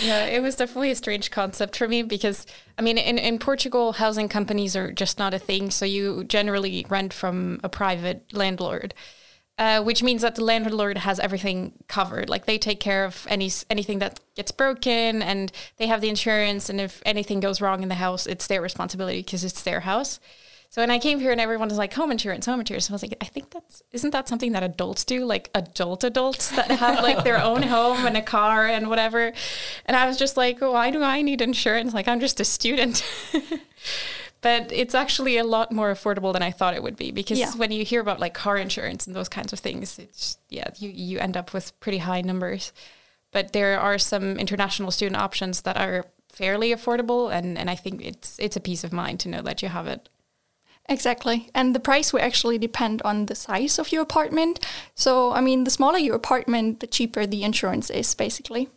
Yeah, 0.02 0.24
it 0.26 0.42
was 0.42 0.56
definitely 0.56 0.90
a 0.90 0.96
strange 0.96 1.30
concept 1.30 1.76
for 1.76 1.86
me 1.86 2.02
because, 2.02 2.46
I 2.78 2.82
mean, 2.82 2.96
in, 2.96 3.18
in 3.18 3.38
Portugal, 3.38 3.92
housing 3.92 4.28
companies 4.28 4.74
are 4.74 4.92
just 4.92 5.18
not 5.18 5.34
a 5.34 5.38
thing. 5.38 5.70
So 5.70 5.84
you 5.84 6.24
generally 6.24 6.86
rent 6.88 7.12
from 7.12 7.60
a 7.62 7.68
private 7.68 8.24
landlord. 8.32 8.94
Uh, 9.60 9.82
which 9.82 10.02
means 10.02 10.22
that 10.22 10.36
the 10.36 10.42
landlord 10.42 10.96
has 10.96 11.20
everything 11.20 11.74
covered. 11.86 12.30
Like 12.30 12.46
they 12.46 12.56
take 12.56 12.80
care 12.80 13.04
of 13.04 13.26
any 13.28 13.50
anything 13.68 13.98
that 13.98 14.18
gets 14.34 14.50
broken, 14.52 15.20
and 15.20 15.52
they 15.76 15.86
have 15.86 16.00
the 16.00 16.08
insurance. 16.08 16.70
And 16.70 16.80
if 16.80 17.02
anything 17.04 17.40
goes 17.40 17.60
wrong 17.60 17.82
in 17.82 17.90
the 17.90 17.96
house, 17.96 18.26
it's 18.26 18.46
their 18.46 18.62
responsibility 18.62 19.20
because 19.20 19.44
it's 19.44 19.62
their 19.62 19.80
house. 19.80 20.18
So 20.70 20.80
when 20.80 20.90
I 20.90 20.98
came 20.98 21.20
here 21.20 21.30
and 21.30 21.42
everyone 21.42 21.68
was 21.68 21.76
like 21.76 21.92
home 21.92 22.10
insurance, 22.10 22.46
home 22.46 22.60
insurance, 22.60 22.88
I 22.88 22.94
was 22.94 23.02
like, 23.02 23.18
I 23.20 23.26
think 23.26 23.50
that's 23.50 23.82
isn't 23.92 24.12
that 24.12 24.28
something 24.28 24.52
that 24.52 24.62
adults 24.62 25.04
do, 25.04 25.26
like 25.26 25.50
adult 25.54 26.04
adults 26.04 26.48
that 26.56 26.70
have 26.70 27.02
like 27.02 27.22
their 27.22 27.42
own 27.42 27.62
home 27.62 28.06
and 28.06 28.16
a 28.16 28.22
car 28.22 28.66
and 28.66 28.88
whatever. 28.88 29.30
And 29.84 29.94
I 29.94 30.06
was 30.06 30.16
just 30.16 30.38
like, 30.38 30.62
why 30.62 30.90
do 30.90 31.02
I 31.02 31.20
need 31.20 31.42
insurance? 31.42 31.92
Like 31.92 32.08
I'm 32.08 32.20
just 32.20 32.40
a 32.40 32.46
student. 32.46 33.04
but 34.42 34.72
it's 34.72 34.94
actually 34.94 35.36
a 35.36 35.44
lot 35.44 35.70
more 35.72 35.92
affordable 35.92 36.32
than 36.32 36.42
I 36.42 36.50
thought 36.50 36.74
it 36.74 36.82
would 36.82 36.96
be 36.96 37.10
because 37.12 37.38
Yeah. 37.38 37.52
when 37.56 37.70
you 37.72 37.84
hear 37.84 38.00
about 38.00 38.20
like 38.20 38.34
car 38.34 38.56
insurance 38.56 39.06
and 39.06 39.14
those 39.14 39.28
kinds 39.28 39.52
of 39.52 39.58
things, 39.58 39.98
it's 39.98 40.38
yeah, 40.48 40.68
you 40.78 40.90
you 40.90 41.18
end 41.18 41.36
up 41.36 41.52
with 41.52 41.78
pretty 41.80 41.98
high 41.98 42.20
numbers. 42.22 42.72
But 43.32 43.52
there 43.52 43.78
are 43.78 43.98
some 43.98 44.38
international 44.38 44.90
student 44.90 45.20
options 45.20 45.62
that 45.62 45.76
are 45.76 46.06
fairly 46.32 46.70
affordable 46.74 47.30
and, 47.32 47.58
and 47.58 47.68
I 47.70 47.74
think 47.76 48.02
it's 48.04 48.38
it's 48.38 48.56
a 48.56 48.60
peace 48.60 48.84
of 48.84 48.92
mind 48.92 49.20
to 49.20 49.28
know 49.28 49.42
that 49.42 49.62
you 49.62 49.68
have 49.68 49.86
it. 49.86 50.08
Exactly. 50.88 51.48
And 51.54 51.72
the 51.74 51.80
price 51.80 52.12
will 52.12 52.20
actually 52.22 52.58
depend 52.58 53.00
on 53.02 53.26
the 53.26 53.34
size 53.36 53.78
of 53.78 53.92
your 53.92 54.02
apartment. 54.02 54.58
So, 54.96 55.30
I 55.32 55.40
mean, 55.40 55.62
the 55.64 55.70
smaller 55.70 55.98
your 55.98 56.16
apartment, 56.16 56.80
the 56.80 56.88
cheaper 56.88 57.26
the 57.26 57.44
insurance 57.44 57.90
is, 57.90 58.12
basically. 58.16 58.68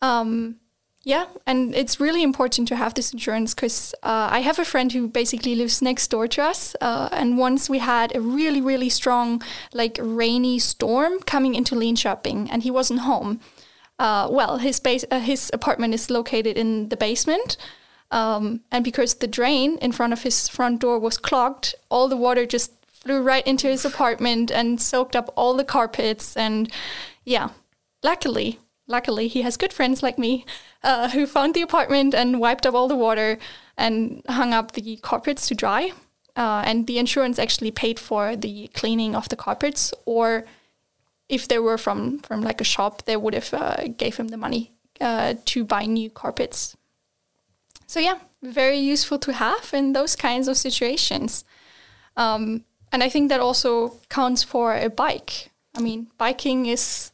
Um, 0.00 0.56
yeah, 1.04 1.26
and 1.46 1.74
it's 1.74 1.98
really 1.98 2.22
important 2.22 2.68
to 2.68 2.76
have 2.76 2.94
this 2.94 3.12
insurance 3.12 3.54
because 3.54 3.92
uh, 4.04 4.28
I 4.30 4.40
have 4.40 4.60
a 4.60 4.64
friend 4.64 4.92
who 4.92 5.08
basically 5.08 5.56
lives 5.56 5.82
next 5.82 6.08
door 6.08 6.28
to 6.28 6.42
us. 6.42 6.76
Uh, 6.80 7.08
and 7.10 7.36
once 7.36 7.68
we 7.68 7.78
had 7.78 8.14
a 8.14 8.20
really, 8.20 8.60
really 8.60 8.88
strong, 8.88 9.42
like 9.74 9.98
rainy 10.00 10.60
storm 10.60 11.18
coming 11.20 11.56
into 11.56 11.74
Linköping, 11.74 12.48
and 12.52 12.62
he 12.62 12.70
wasn't 12.70 13.00
home. 13.00 13.40
Uh, 13.98 14.28
well, 14.30 14.58
his 14.58 14.78
base, 14.78 15.04
uh, 15.10 15.18
his 15.18 15.50
apartment 15.52 15.92
is 15.92 16.08
located 16.08 16.56
in 16.56 16.88
the 16.88 16.96
basement, 16.96 17.56
um, 18.12 18.60
and 18.70 18.84
because 18.84 19.14
the 19.14 19.26
drain 19.26 19.78
in 19.78 19.90
front 19.90 20.12
of 20.12 20.22
his 20.22 20.48
front 20.48 20.80
door 20.80 21.00
was 21.00 21.18
clogged, 21.18 21.74
all 21.88 22.08
the 22.08 22.16
water 22.16 22.46
just 22.46 22.72
flew 22.86 23.22
right 23.22 23.46
into 23.46 23.66
his 23.66 23.84
apartment 23.84 24.52
and 24.52 24.80
soaked 24.80 25.16
up 25.16 25.32
all 25.36 25.54
the 25.54 25.64
carpets. 25.64 26.36
And 26.36 26.70
yeah, 27.24 27.48
luckily, 28.04 28.60
luckily, 28.92 29.26
he 29.26 29.42
has 29.42 29.56
good 29.56 29.72
friends 29.72 30.02
like 30.02 30.18
me 30.18 30.44
uh, 30.84 31.08
who 31.08 31.26
found 31.26 31.54
the 31.54 31.62
apartment 31.62 32.14
and 32.14 32.38
wiped 32.38 32.66
up 32.66 32.74
all 32.74 32.86
the 32.86 33.02
water 33.06 33.38
and 33.76 34.22
hung 34.28 34.52
up 34.52 34.72
the 34.72 34.96
carpets 34.98 35.48
to 35.48 35.54
dry. 35.54 35.92
Uh, 36.36 36.62
and 36.64 36.86
the 36.86 36.98
insurance 36.98 37.38
actually 37.38 37.70
paid 37.70 37.98
for 37.98 38.36
the 38.36 38.68
cleaning 38.68 39.16
of 39.16 39.28
the 39.28 39.36
carpets, 39.36 39.92
or 40.06 40.44
if 41.28 41.46
they 41.48 41.58
were 41.58 41.78
from 41.78 42.18
from 42.20 42.40
like 42.40 42.60
a 42.60 42.64
shop, 42.64 43.04
they 43.04 43.16
would 43.16 43.34
have 43.34 43.52
uh, 43.52 43.88
gave 43.98 44.16
him 44.16 44.28
the 44.28 44.36
money 44.36 44.72
uh, 45.00 45.34
to 45.44 45.64
buy 45.64 45.84
new 45.84 46.08
carpets. 46.08 46.76
So 47.86 48.00
yeah, 48.00 48.18
very 48.42 48.78
useful 48.78 49.18
to 49.18 49.32
have 49.32 49.74
in 49.74 49.92
those 49.92 50.16
kinds 50.16 50.48
of 50.48 50.56
situations. 50.56 51.44
Um, 52.16 52.64
and 52.90 53.02
I 53.02 53.10
think 53.10 53.28
that 53.28 53.40
also 53.40 54.00
counts 54.08 54.42
for 54.42 54.74
a 54.74 54.88
bike. 54.88 55.50
I 55.74 55.80
mean, 55.80 56.08
biking 56.18 56.66
is 56.66 57.11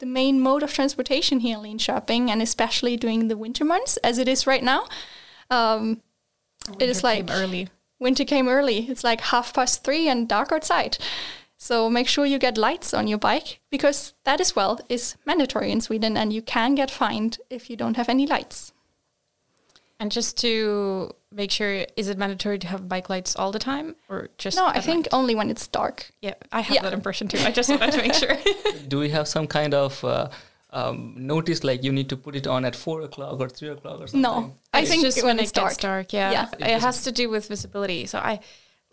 the 0.00 0.06
main 0.06 0.40
mode 0.40 0.62
of 0.62 0.72
transportation 0.72 1.40
here 1.40 1.56
in 1.56 1.62
Linköping, 1.62 2.28
and 2.28 2.42
especially 2.42 2.96
during 2.96 3.28
the 3.28 3.36
winter 3.36 3.64
months, 3.64 3.96
as 3.98 4.18
it 4.18 4.26
is 4.26 4.46
right 4.46 4.62
now. 4.62 4.86
Um, 5.50 6.02
it 6.78 6.88
is 6.88 7.04
like 7.04 7.28
early. 7.30 7.68
Winter 7.98 8.24
came 8.24 8.48
early. 8.48 8.86
It's 8.90 9.04
like 9.04 9.20
half 9.20 9.54
past 9.54 9.84
three 9.84 10.08
and 10.08 10.28
dark 10.28 10.52
outside. 10.52 10.98
So 11.58 11.90
make 11.90 12.08
sure 12.08 12.24
you 12.24 12.38
get 12.38 12.56
lights 12.56 12.94
on 12.94 13.06
your 13.06 13.18
bike 13.18 13.60
because 13.70 14.14
that 14.24 14.40
as 14.40 14.56
well 14.56 14.80
is 14.88 15.16
mandatory 15.26 15.70
in 15.70 15.82
Sweden, 15.82 16.16
and 16.16 16.32
you 16.32 16.42
can 16.42 16.74
get 16.74 16.90
fined 16.90 17.38
if 17.50 17.68
you 17.68 17.76
don't 17.76 17.96
have 17.96 18.08
any 18.08 18.26
lights. 18.26 18.72
And 20.00 20.10
just 20.10 20.38
to 20.38 21.14
make 21.30 21.50
sure, 21.50 21.84
is 21.96 22.08
it 22.08 22.16
mandatory 22.16 22.58
to 22.58 22.66
have 22.66 22.88
bike 22.88 23.10
lights 23.10 23.36
all 23.36 23.52
the 23.52 23.58
time, 23.58 23.94
or 24.08 24.28
just? 24.38 24.56
No, 24.56 24.66
I 24.66 24.80
think 24.80 25.04
night? 25.04 25.14
only 25.18 25.34
when 25.34 25.50
it's 25.50 25.66
dark. 25.68 26.10
Yeah, 26.22 26.34
I 26.50 26.62
have 26.62 26.74
Yeah. 26.74 26.82
that 26.82 26.94
impression 26.94 27.28
too. 27.28 27.38
I 27.38 27.50
just 27.52 27.68
wanted 27.68 27.92
to 27.92 27.98
make 27.98 28.14
sure. 28.14 28.34
Do 28.88 28.98
we 28.98 29.10
have 29.10 29.28
some 29.28 29.46
kind 29.46 29.74
of 29.74 30.02
uh, 30.02 30.30
um, 30.70 31.14
notice 31.18 31.62
like 31.64 31.84
you 31.84 31.92
need 31.92 32.08
to 32.08 32.16
put 32.16 32.34
it 32.34 32.46
on 32.46 32.64
at 32.64 32.74
four 32.74 33.02
o'clock 33.02 33.38
or 33.38 33.48
three 33.50 33.68
o'clock 33.68 34.00
or 34.00 34.06
something? 34.06 34.22
No, 34.22 34.54
I 34.72 34.80
It's 34.80 34.90
think 34.90 35.02
just 35.02 35.18
when 35.18 35.36
when 35.36 35.38
it's 35.38 35.50
it 35.50 35.54
gets 35.60 35.76
dark. 35.76 36.08
dark. 36.08 36.12
Yeah, 36.14 36.30
Yeah. 36.58 36.76
it 36.76 36.80
has 36.80 37.02
to 37.04 37.12
do 37.12 37.28
with 37.28 37.46
visibility. 37.48 38.06
So 38.06 38.18
I, 38.18 38.40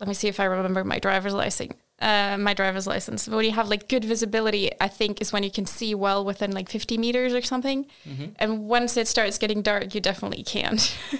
let 0.00 0.08
me 0.08 0.14
see 0.14 0.28
if 0.28 0.38
I 0.40 0.44
remember 0.44 0.84
my 0.84 0.98
driver's 0.98 1.32
license. 1.32 1.72
Uh, 2.00 2.36
my 2.38 2.54
driver's 2.54 2.86
license. 2.86 3.26
When 3.26 3.44
you 3.44 3.50
have 3.50 3.68
like 3.68 3.88
good 3.88 4.04
visibility, 4.04 4.70
I 4.80 4.86
think 4.86 5.20
is 5.20 5.32
when 5.32 5.42
you 5.42 5.50
can 5.50 5.66
see 5.66 5.96
well 5.96 6.24
within 6.24 6.52
like 6.52 6.68
50 6.68 6.96
meters 6.96 7.34
or 7.34 7.42
something. 7.42 7.86
Mm-hmm. 8.08 8.26
And 8.36 8.68
once 8.68 8.96
it 8.96 9.08
starts 9.08 9.36
getting 9.36 9.62
dark, 9.62 9.94
you 9.96 10.00
definitely 10.00 10.44
can't. 10.44 10.96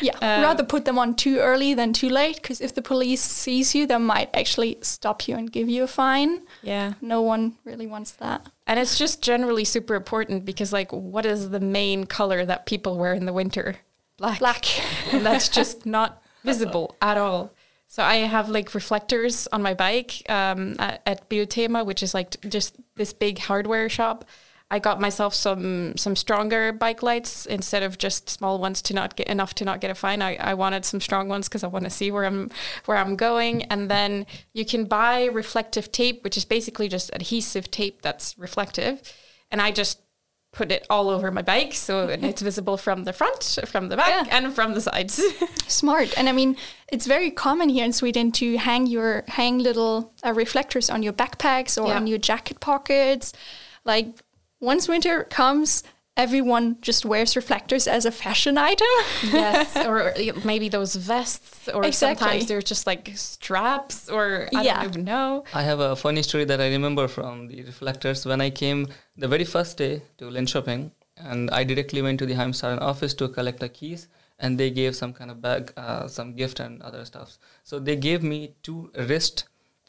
Yeah, 0.00 0.14
Uh, 0.22 0.42
rather 0.42 0.62
put 0.64 0.84
them 0.84 0.98
on 0.98 1.14
too 1.16 1.38
early 1.38 1.74
than 1.74 1.92
too 1.92 2.08
late 2.08 2.36
because 2.36 2.60
if 2.60 2.72
the 2.74 2.82
police 2.82 3.20
sees 3.20 3.74
you, 3.74 3.86
they 3.86 3.98
might 3.98 4.30
actually 4.32 4.78
stop 4.82 5.26
you 5.26 5.36
and 5.36 5.50
give 5.50 5.68
you 5.68 5.82
a 5.82 5.88
fine. 5.88 6.42
yeah. 6.62 6.92
No 7.00 7.20
one 7.22 7.56
really 7.64 7.86
wants 7.86 8.12
that. 8.12 8.46
And 8.68 8.78
it's 8.78 8.96
just 8.98 9.20
generally 9.20 9.64
super 9.64 9.94
important 9.96 10.44
because 10.44 10.72
like 10.72 10.92
what 10.92 11.26
is 11.26 11.50
the 11.50 11.58
main 11.60 12.06
color 12.06 12.44
that 12.44 12.66
people 12.66 12.96
wear 12.96 13.14
in 13.14 13.26
the 13.26 13.32
winter? 13.32 13.76
Black. 14.16 14.38
Black. 14.38 14.64
and 15.12 15.26
that's 15.26 15.48
just 15.48 15.84
not 15.86 16.22
visible 16.44 16.96
at 17.02 17.16
all. 17.18 17.52
So 17.90 18.02
I 18.02 18.16
have 18.16 18.50
like 18.50 18.74
reflectors 18.74 19.48
on 19.50 19.62
my 19.62 19.72
bike 19.72 20.22
um, 20.28 20.76
at, 20.78 21.00
at 21.06 21.28
Biltema, 21.30 21.84
which 21.86 22.02
is 22.02 22.12
like 22.12 22.38
just 22.46 22.76
this 22.96 23.14
big 23.14 23.38
hardware 23.38 23.88
shop. 23.88 24.26
I 24.70 24.78
got 24.78 25.00
myself 25.00 25.34
some 25.34 25.96
some 25.96 26.14
stronger 26.14 26.72
bike 26.72 27.02
lights 27.02 27.46
instead 27.46 27.82
of 27.82 27.96
just 27.96 28.28
small 28.28 28.58
ones 28.58 28.82
to 28.82 28.94
not 28.94 29.16
get 29.16 29.28
enough 29.28 29.54
to 29.54 29.64
not 29.64 29.80
get 29.80 29.90
a 29.90 29.94
fine. 29.94 30.20
I, 30.20 30.36
I 30.36 30.52
wanted 30.52 30.84
some 30.84 31.00
strong 31.00 31.28
ones 31.28 31.48
because 31.48 31.64
I 31.64 31.68
want 31.68 31.84
to 31.84 31.90
see 31.90 32.10
where 32.10 32.26
I'm 32.26 32.50
where 32.84 32.98
I'm 32.98 33.16
going. 33.16 33.62
And 33.64 33.90
then 33.90 34.26
you 34.52 34.66
can 34.66 34.84
buy 34.84 35.24
reflective 35.24 35.90
tape, 35.90 36.22
which 36.22 36.36
is 36.36 36.44
basically 36.44 36.88
just 36.88 37.10
adhesive 37.14 37.70
tape 37.70 38.02
that's 38.02 38.38
reflective. 38.38 39.00
And 39.50 39.62
I 39.62 39.70
just 39.70 39.98
put 40.52 40.72
it 40.72 40.86
all 40.88 41.08
over 41.10 41.30
my 41.30 41.42
bike 41.42 41.74
so 41.74 42.08
it's 42.08 42.42
visible 42.42 42.76
from 42.76 43.04
the 43.04 43.12
front, 43.12 43.58
from 43.66 43.88
the 43.88 43.96
back, 43.96 44.26
Yeah. 44.26 44.36
and 44.38 44.54
from 44.54 44.74
the 44.74 44.80
sides. 44.80 45.20
Smart. 45.68 46.16
And 46.16 46.28
I 46.28 46.32
mean, 46.32 46.56
it's 46.90 47.06
very 47.06 47.30
common 47.30 47.68
here 47.68 47.84
in 47.84 47.92
Sweden 47.92 48.32
to 48.32 48.56
hang 48.56 48.86
your 48.86 49.24
hang 49.28 49.58
little 49.58 50.12
uh, 50.24 50.32
reflectors 50.32 50.88
on 50.90 51.02
your 51.02 51.12
backpacks 51.12 51.80
or 51.80 51.88
Yeah. 51.88 51.96
on 51.96 52.06
your 52.06 52.18
jacket 52.18 52.60
pockets. 52.60 53.32
Like 53.84 54.06
once 54.60 54.88
winter 54.88 55.24
comes, 55.24 55.82
everyone 56.18 56.76
just 56.82 57.04
wears 57.06 57.36
reflectors 57.36 57.86
as 57.86 58.04
a 58.04 58.10
fashion 58.10 58.58
item. 58.58 58.86
yes, 59.22 59.74
or 59.88 60.12
maybe 60.44 60.68
those 60.68 60.96
vests, 60.96 61.68
or 61.68 61.84
Exactly. 61.84 62.18
sometimes 62.26 62.46
they're 62.48 62.60
just 62.60 62.86
like 62.86 63.10
straps, 63.14 64.10
or 64.10 64.48
I 64.54 64.62
Yeah. 64.64 64.82
don't 64.82 64.90
even 64.90 65.04
know. 65.04 65.44
I 65.54 65.62
have 65.62 65.80
a 65.80 65.94
funny 65.96 66.22
story 66.22 66.44
that 66.46 66.60
I 66.60 66.68
remember 66.68 67.08
from 67.08 67.46
the 67.48 67.62
reflectors 67.62 68.26
when 68.26 68.40
I 68.40 68.50
came 68.50 68.88
the 69.16 69.28
very 69.28 69.44
first 69.44 69.78
day 69.78 70.02
to 70.18 70.24
Linköping, 70.26 70.90
and 71.16 71.50
I 71.50 71.64
directly 71.64 72.02
went 72.02 72.18
to 72.18 72.26
the 72.26 72.34
Heimstaden 72.34 72.80
office 72.80 73.14
to 73.14 73.28
collect 73.28 73.60
the 73.60 73.68
keys, 73.68 74.08
and 74.40 74.58
they 74.58 74.70
gave 74.70 74.94
some 74.96 75.12
kind 75.12 75.30
of 75.30 75.40
bag, 75.40 75.72
uh, 75.76 76.08
some 76.08 76.34
gift 76.34 76.60
and 76.60 76.82
other 76.82 77.04
stuff. 77.04 77.38
So 77.64 77.78
they 77.78 77.96
gave 77.96 78.22
me 78.22 78.54
two 78.62 78.90
wrist 79.08 79.44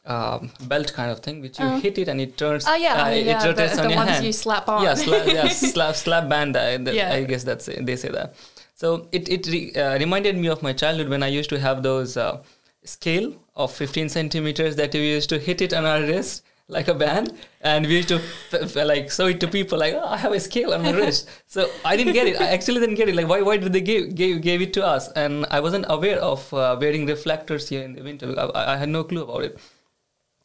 um, 0.06 0.50
belt 0.62 0.92
kind 0.92 1.10
of 1.10 1.20
thing, 1.20 1.40
which 1.40 1.58
you 1.58 1.66
Oh. 1.66 1.78
hit 1.80 1.98
it 1.98 2.08
and 2.08 2.20
it 2.20 2.36
turns. 2.36 2.64
Oh, 2.66 2.74
yeah. 2.74 3.04
uh, 3.04 3.08
it 3.10 3.26
yeah, 3.26 3.42
the, 3.42 3.48
rotates 3.50 3.78
on 3.78 3.84
the 3.88 3.92
your 3.92 4.02
hand. 4.02 4.24
you 4.26 4.32
slap 4.32 4.68
on. 4.68 4.82
Yeah, 4.82 4.94
slap, 4.94 5.26
yeah, 5.26 5.48
slap, 5.72 5.94
slap 5.96 6.28
band. 6.28 6.56
I, 6.56 6.76
that, 6.78 6.94
Yeah. 6.94 7.12
I 7.12 7.24
guess 7.24 7.44
that's 7.44 7.66
they 7.66 7.96
say 7.96 8.08
that. 8.08 8.34
So 8.74 9.08
it 9.12 9.28
it 9.28 9.46
re, 9.46 9.72
uh, 9.74 9.98
reminded 9.98 10.36
me 10.36 10.48
of 10.48 10.62
my 10.62 10.72
childhood 10.72 11.08
when 11.10 11.22
I 11.22 11.28
used 11.28 11.50
to 11.50 11.58
have 11.60 11.82
those 11.82 12.16
uh, 12.16 12.38
scale 12.84 13.34
of 13.54 13.72
15 13.72 14.08
centimeters 14.08 14.76
that 14.76 14.94
we 14.94 15.00
used 15.10 15.28
to 15.28 15.38
hit 15.38 15.60
it 15.60 15.74
on 15.74 15.84
our 15.84 16.00
wrist 16.00 16.44
like 16.68 16.86
a 16.86 16.94
band, 16.94 17.32
and 17.62 17.84
we 17.84 17.96
used 17.96 18.06
to 18.08 18.14
f- 18.52 18.54
f- 18.76 18.76
like 18.86 19.10
show 19.10 19.26
it 19.26 19.40
to 19.40 19.48
people 19.48 19.76
like, 19.76 19.92
oh, 19.92 20.04
I 20.06 20.16
have 20.16 20.32
a 20.32 20.38
scale 20.38 20.72
on 20.72 20.82
my 20.82 20.92
wrist. 21.00 21.28
So 21.48 21.68
I 21.84 21.96
didn't 21.96 22.12
get 22.12 22.28
it. 22.28 22.40
I 22.40 22.46
actually 22.46 22.78
didn't 22.80 22.94
get 22.94 23.08
it. 23.08 23.16
Like, 23.16 23.26
why 23.28 23.42
why 23.42 23.56
did 23.56 23.72
they 23.72 23.80
give 23.80 24.14
gave, 24.14 24.40
gave 24.40 24.62
it 24.62 24.72
to 24.74 24.86
us? 24.86 25.08
And 25.12 25.46
I 25.50 25.58
wasn't 25.60 25.84
aware 25.88 26.20
of 26.20 26.54
uh, 26.54 26.76
wearing 26.80 27.06
reflectors 27.06 27.68
here 27.68 27.82
in 27.82 27.94
the 27.94 28.02
winter. 28.02 28.32
I, 28.38 28.74
I 28.74 28.76
had 28.76 28.88
no 28.88 29.02
clue 29.04 29.24
about 29.24 29.42
it 29.42 29.58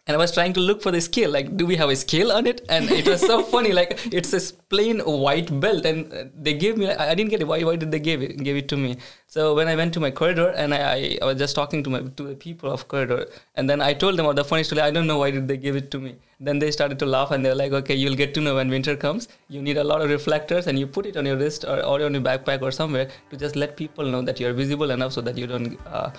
and 0.08 0.14
I 0.14 0.20
was 0.20 0.32
trying 0.32 0.54
to 0.54 0.60
look 0.60 0.84
for 0.84 0.92
the 0.92 1.02
scale. 1.02 1.32
Like, 1.32 1.58
do 1.58 1.66
we 1.66 1.76
have 1.78 1.90
a 1.90 1.96
scale 1.96 2.32
on 2.32 2.46
it? 2.46 2.62
And 2.70 2.92
it 2.92 3.08
was 3.08 3.22
so 3.22 3.42
funny. 3.54 3.72
Like, 3.72 4.00
it's 4.14 4.30
this 4.30 4.52
plain 4.52 5.00
white 5.00 5.60
belt, 5.60 5.84
and 5.84 6.32
they 6.38 6.54
gave 6.54 6.78
me. 6.78 6.92
I 6.92 7.10
I 7.12 7.16
didn't 7.16 7.32
get 7.32 7.42
it. 7.42 7.48
Why? 7.48 7.64
Why 7.64 7.76
did 7.76 7.92
they 7.92 8.00
give 8.00 8.22
it? 8.22 8.44
Give 8.44 8.56
it 8.56 8.68
to 8.74 8.78
me? 8.78 8.98
So 9.36 9.56
when 9.56 9.68
I 9.68 9.76
went 9.76 9.96
to 9.96 10.00
my 10.00 10.12
corridor, 10.12 10.50
and 10.50 10.76
I, 10.76 11.18
I, 11.22 11.26
was 11.26 11.38
just 11.40 11.56
talking 11.56 11.84
to 11.86 11.90
my 11.90 12.02
to 12.20 12.28
the 12.28 12.36
people 12.36 12.72
of 12.72 12.88
corridor, 12.88 13.26
and 13.56 13.68
then 13.68 13.82
I 13.82 13.94
told 13.94 14.18
them 14.18 14.28
about 14.28 14.36
the 14.36 14.46
funny 14.52 14.64
story. 14.64 14.82
I 14.82 14.92
don't 14.92 15.08
know 15.08 15.18
why 15.24 15.32
did 15.32 15.48
they 15.48 15.58
give 15.58 15.76
it 15.76 15.90
to 15.96 16.00
me. 16.06 16.16
Then 16.40 16.60
they 16.60 16.70
started 16.70 17.00
to 17.00 17.08
laugh, 17.08 17.32
and 17.32 17.44
they're 17.44 17.60
like, 17.64 17.74
"Okay, 17.82 17.96
you'll 17.96 18.22
get 18.22 18.36
to 18.36 18.46
know 18.48 18.56
when 18.60 18.70
winter 18.78 18.96
comes. 19.08 19.28
You 19.58 19.66
need 19.70 19.82
a 19.86 19.88
lot 19.96 20.06
of 20.06 20.16
reflectors, 20.18 20.68
and 20.68 20.78
you 20.78 20.86
put 20.86 21.08
it 21.08 21.18
on 21.18 21.26
your 21.26 21.38
wrist 21.44 21.66
or, 21.66 21.84
or 21.84 21.98
on 22.10 22.20
your 22.20 22.26
backpack 22.30 22.62
or 22.62 22.72
somewhere 22.80 23.10
to 23.32 23.44
just 23.48 23.56
let 23.66 23.76
people 23.84 24.16
know 24.16 24.22
that 24.32 24.40
you're 24.40 24.58
visible 24.64 24.98
enough 25.00 25.14
so 25.20 25.28
that 25.30 25.44
you 25.44 25.48
don't." 25.48 25.78
Uh, 25.88 26.12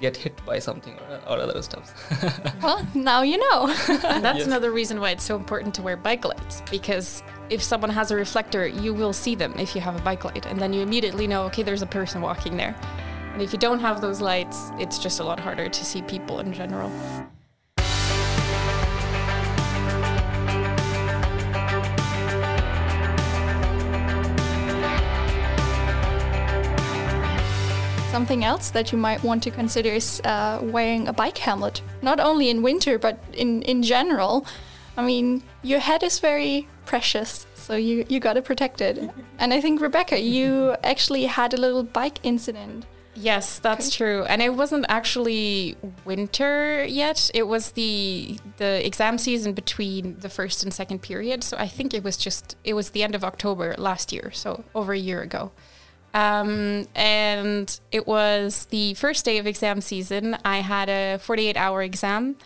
get 0.00 0.16
hit 0.16 0.34
by 0.44 0.58
something 0.58 0.98
or, 1.08 1.20
or 1.28 1.38
other 1.40 1.62
stuff 1.62 1.92
well, 2.62 2.84
now 2.94 3.22
you 3.22 3.38
know. 3.38 3.68
And 4.04 4.24
that's 4.24 4.38
Yes. 4.38 4.46
another 4.46 4.70
reason 4.72 5.00
why 5.00 5.10
it's 5.10 5.24
so 5.24 5.36
important 5.36 5.74
to 5.76 5.82
wear 5.82 5.96
bike 5.96 6.24
lights 6.24 6.62
because 6.70 7.22
if 7.50 7.62
someone 7.62 7.90
has 7.90 8.10
a 8.10 8.16
reflector, 8.16 8.66
you 8.66 8.92
will 8.94 9.12
see 9.12 9.34
them 9.34 9.54
if 9.58 9.74
you 9.74 9.80
have 9.80 9.94
a 9.96 10.02
bike 10.02 10.24
light, 10.24 10.46
and 10.46 10.58
then 10.58 10.72
you 10.72 10.80
immediately 10.80 11.26
know, 11.26 11.42
okay, 11.44 11.62
there's 11.62 11.82
a 11.82 11.86
person 11.86 12.20
walking 12.22 12.56
there. 12.56 12.74
And 13.34 13.42
if 13.42 13.52
you 13.52 13.58
don't 13.58 13.80
have 13.80 14.00
those 14.00 14.20
lights, 14.20 14.70
it's 14.78 14.98
just 14.98 15.20
a 15.20 15.24
lot 15.24 15.38
harder 15.38 15.68
to 15.68 15.84
see 15.84 16.02
people 16.02 16.40
in 16.40 16.52
general. 16.52 16.90
Something 28.14 28.44
else 28.44 28.70
that 28.70 28.92
you 28.92 28.98
might 28.98 29.24
want 29.24 29.42
to 29.42 29.50
consider 29.50 29.88
is 29.88 30.20
uh, 30.20 30.60
wearing 30.62 31.08
a 31.08 31.12
bike 31.12 31.36
helmet. 31.36 31.82
Not 32.00 32.20
only 32.20 32.48
in 32.48 32.62
winter, 32.62 32.96
but 32.96 33.18
in, 33.32 33.62
in 33.62 33.82
general. 33.82 34.46
I 34.96 35.02
mean, 35.02 35.42
your 35.62 35.80
head 35.80 36.04
is 36.04 36.20
very 36.20 36.68
precious, 36.86 37.44
so 37.56 37.74
you, 37.74 38.06
you 38.08 38.20
gotta 38.20 38.40
protect 38.40 38.80
it. 38.80 39.10
and 39.40 39.52
I 39.52 39.60
think, 39.60 39.80
Rebecca, 39.80 40.20
you 40.20 40.76
actually 40.84 41.24
had 41.24 41.54
a 41.54 41.56
little 41.56 41.82
bike 41.82 42.20
incident. 42.22 42.86
Yes, 43.16 43.58
that's 43.58 43.92
true. 43.92 44.22
And 44.26 44.40
it 44.40 44.54
wasn't 44.54 44.86
actually 44.88 45.76
winter 46.04 46.84
yet. 46.84 47.32
It 47.34 47.48
was 47.48 47.72
the 47.72 48.38
the 48.58 48.86
exam 48.86 49.18
season 49.18 49.54
between 49.54 50.20
the 50.20 50.28
first 50.28 50.62
and 50.62 50.72
second 50.72 51.02
period. 51.02 51.42
So 51.42 51.56
I 51.56 51.66
think 51.66 51.92
it 51.92 52.04
was 52.04 52.16
just 52.16 52.56
it 52.62 52.74
was 52.74 52.90
the 52.90 53.02
end 53.02 53.16
of 53.16 53.24
October 53.24 53.74
last 53.76 54.12
year, 54.12 54.30
so 54.32 54.62
over 54.72 54.92
a 54.92 54.98
year 54.98 55.20
ago. 55.20 55.50
Um, 56.14 56.86
and 56.94 57.78
it 57.92 58.06
was 58.06 58.66
the 58.66 58.94
first 58.94 59.24
day 59.24 59.38
of 59.38 59.46
exam 59.46 59.80
season. 59.80 60.38
I 60.44 60.58
had 60.58 60.88
a 60.88 61.18
48 61.18 61.56
hour 61.56 61.82
exam 61.82 62.36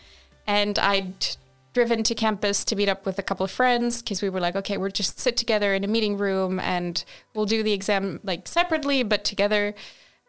and 0.47 0.79
I'd 0.79 1.37
driven 1.75 2.03
to 2.03 2.15
campus 2.15 2.65
to 2.65 2.75
meet 2.75 2.89
up 2.89 3.05
with 3.07 3.19
a 3.19 3.23
couple 3.23 3.45
of 3.45 3.51
friends 3.51 4.03
because 4.03 4.23
we 4.23 4.31
were 4.31 4.41
like, 4.41 4.57
okay, 4.57 4.79
we'll 4.79 4.91
just 4.91 5.21
sit 5.21 5.37
together 5.37 5.75
in 5.75 5.85
a 5.85 5.87
meeting 5.87 6.17
room 6.17 6.59
and 6.59 7.05
we'll 7.35 7.45
do 7.47 7.63
the 7.63 7.73
exam 7.73 8.19
like 8.25 8.49
separately 8.49 9.03
but 9.03 9.23
together. 9.23 9.75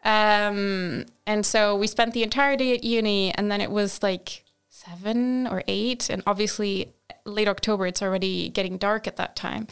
Um, 0.04 1.06
and 1.26 1.44
so 1.44 1.76
we 1.76 1.86
spent 1.86 2.14
the 2.14 2.22
entire 2.22 2.56
day 2.56 2.74
at 2.74 2.84
uni, 2.84 3.34
and 3.34 3.50
then 3.50 3.60
it 3.60 3.70
was 3.70 4.02
like 4.02 4.44
seven 4.68 5.46
or 5.46 5.62
eight, 5.66 6.08
and 6.08 6.22
obviously 6.26 6.92
late 7.24 7.48
October, 7.48 7.86
it's 7.86 8.02
already 8.02 8.48
getting 8.48 8.78
dark 8.78 9.06
at 9.06 9.16
that 9.16 9.36
time. 9.36 9.66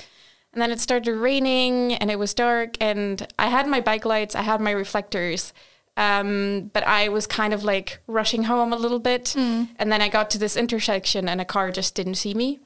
And 0.52 0.62
then 0.62 0.70
it 0.70 0.80
started 0.80 1.14
raining, 1.14 1.94
and 1.94 2.10
it 2.10 2.18
was 2.18 2.34
dark, 2.34 2.76
and 2.80 3.26
I 3.38 3.48
had 3.48 3.66
my 3.66 3.80
bike 3.80 4.04
lights, 4.04 4.34
I 4.34 4.42
had 4.42 4.60
my 4.60 4.70
reflectors. 4.70 5.52
Um, 5.96 6.70
but 6.72 6.86
I 6.86 7.08
was 7.08 7.26
kind 7.26 7.52
of 7.52 7.64
like 7.64 7.98
rushing 8.06 8.44
home 8.44 8.72
a 8.72 8.76
little 8.76 9.00
bit. 9.00 9.34
And 9.80 9.90
then 9.90 10.00
I 10.00 10.08
got 10.08 10.30
to 10.30 10.38
this 10.38 10.56
intersection 10.56 11.28
and 11.28 11.40
a 11.40 11.44
car 11.44 11.72
just 11.72 11.96
didn't 11.96 12.14
see 12.14 12.34
me. 12.34 12.60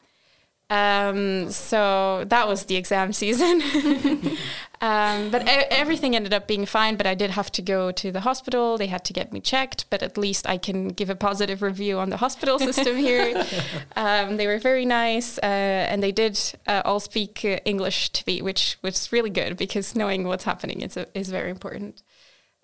Um, 0.73 1.50
so 1.50 2.25
that 2.29 2.49
was 2.49 2.64
the 2.64 2.76
exam 2.76 3.12
season. 3.12 3.61
um, 4.81 5.31
but 5.31 5.43
e- 5.43 5.69
everything 5.71 6.17
ended 6.17 6.33
up 6.33 6.49
being 6.49 6.64
fine. 6.64 6.97
But 6.97 7.07
I 7.07 7.14
did 7.14 7.31
have 7.31 7.52
to 7.52 7.62
go 7.62 7.93
to 7.93 8.11
the 8.11 8.21
hospital. 8.21 8.79
They 8.79 8.87
had 8.87 9.05
to 9.05 9.12
get 9.12 9.35
me 9.35 9.41
checked. 9.41 9.85
But 9.91 10.02
at 10.02 10.17
least 10.17 10.49
I 10.49 10.57
can 10.57 10.88
give 10.88 11.11
a 11.11 11.14
positive 11.14 11.61
review 11.61 11.99
on 11.99 12.09
the 12.09 12.17
hospital 12.17 12.59
system 12.59 12.97
here. 12.97 13.45
um, 13.97 14.38
they 14.38 14.47
were 14.47 14.59
very 14.59 14.87
nice, 14.87 15.37
uh, 15.38 15.91
and 15.91 16.02
they 16.02 16.12
did 16.12 16.41
uh, 16.67 16.81
all 16.87 17.00
speak 17.00 17.45
uh, 17.45 17.59
English 17.67 18.09
to 18.11 18.25
me, 18.26 18.41
which 18.41 18.79
was 18.81 19.12
really 19.12 19.31
good 19.31 19.59
because 19.59 19.95
knowing 19.95 20.26
what's 20.26 20.45
happening 20.45 20.81
is 20.81 20.97
a, 20.97 21.07
is 21.14 21.29
very 21.29 21.50
important. 21.50 22.02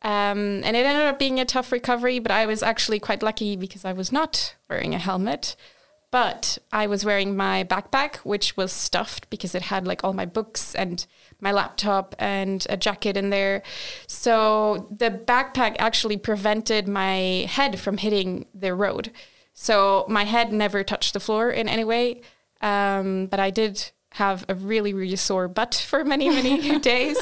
Um, 0.00 0.62
and 0.64 0.76
it 0.76 0.86
ended 0.86 1.06
up 1.06 1.18
being 1.18 1.40
a 1.40 1.44
tough 1.44 1.72
recovery, 1.72 2.20
but 2.20 2.32
I 2.32 2.46
was 2.46 2.62
actually 2.62 3.00
quite 3.00 3.22
lucky 3.22 3.56
because 3.56 3.84
I 3.84 3.92
was 3.92 4.12
not 4.12 4.54
wearing 4.70 4.94
a 4.94 4.98
helmet. 4.98 5.56
But 6.10 6.56
I 6.72 6.86
was 6.86 7.04
wearing 7.04 7.36
my 7.36 7.64
backpack, 7.64 8.16
which 8.16 8.56
was 8.56 8.72
stuffed 8.72 9.28
because 9.28 9.54
it 9.54 9.62
had 9.62 9.86
like 9.86 10.02
all 10.02 10.14
my 10.14 10.24
books 10.24 10.74
and 10.74 11.04
my 11.40 11.52
laptop 11.52 12.14
and 12.18 12.66
a 12.70 12.78
jacket 12.78 13.16
in 13.16 13.28
there. 13.28 13.62
So 14.06 14.88
the 14.90 15.10
backpack 15.10 15.76
actually 15.78 16.16
prevented 16.16 16.88
my 16.88 17.46
head 17.48 17.78
from 17.78 17.98
hitting 17.98 18.46
the 18.54 18.74
road. 18.74 19.12
So 19.52 20.06
my 20.08 20.24
head 20.24 20.52
never 20.52 20.82
touched 20.82 21.12
the 21.12 21.20
floor 21.20 21.50
in 21.50 21.68
any 21.68 21.84
way. 21.84 22.22
Um, 22.60 23.26
but 23.26 23.38
I 23.38 23.50
did 23.50 23.90
have 24.12 24.44
a 24.48 24.54
really, 24.54 24.92
really 24.94 25.16
sore 25.16 25.48
butt 25.48 25.74
for 25.86 26.04
many, 26.04 26.28
many 26.30 26.78
days. 26.92 27.16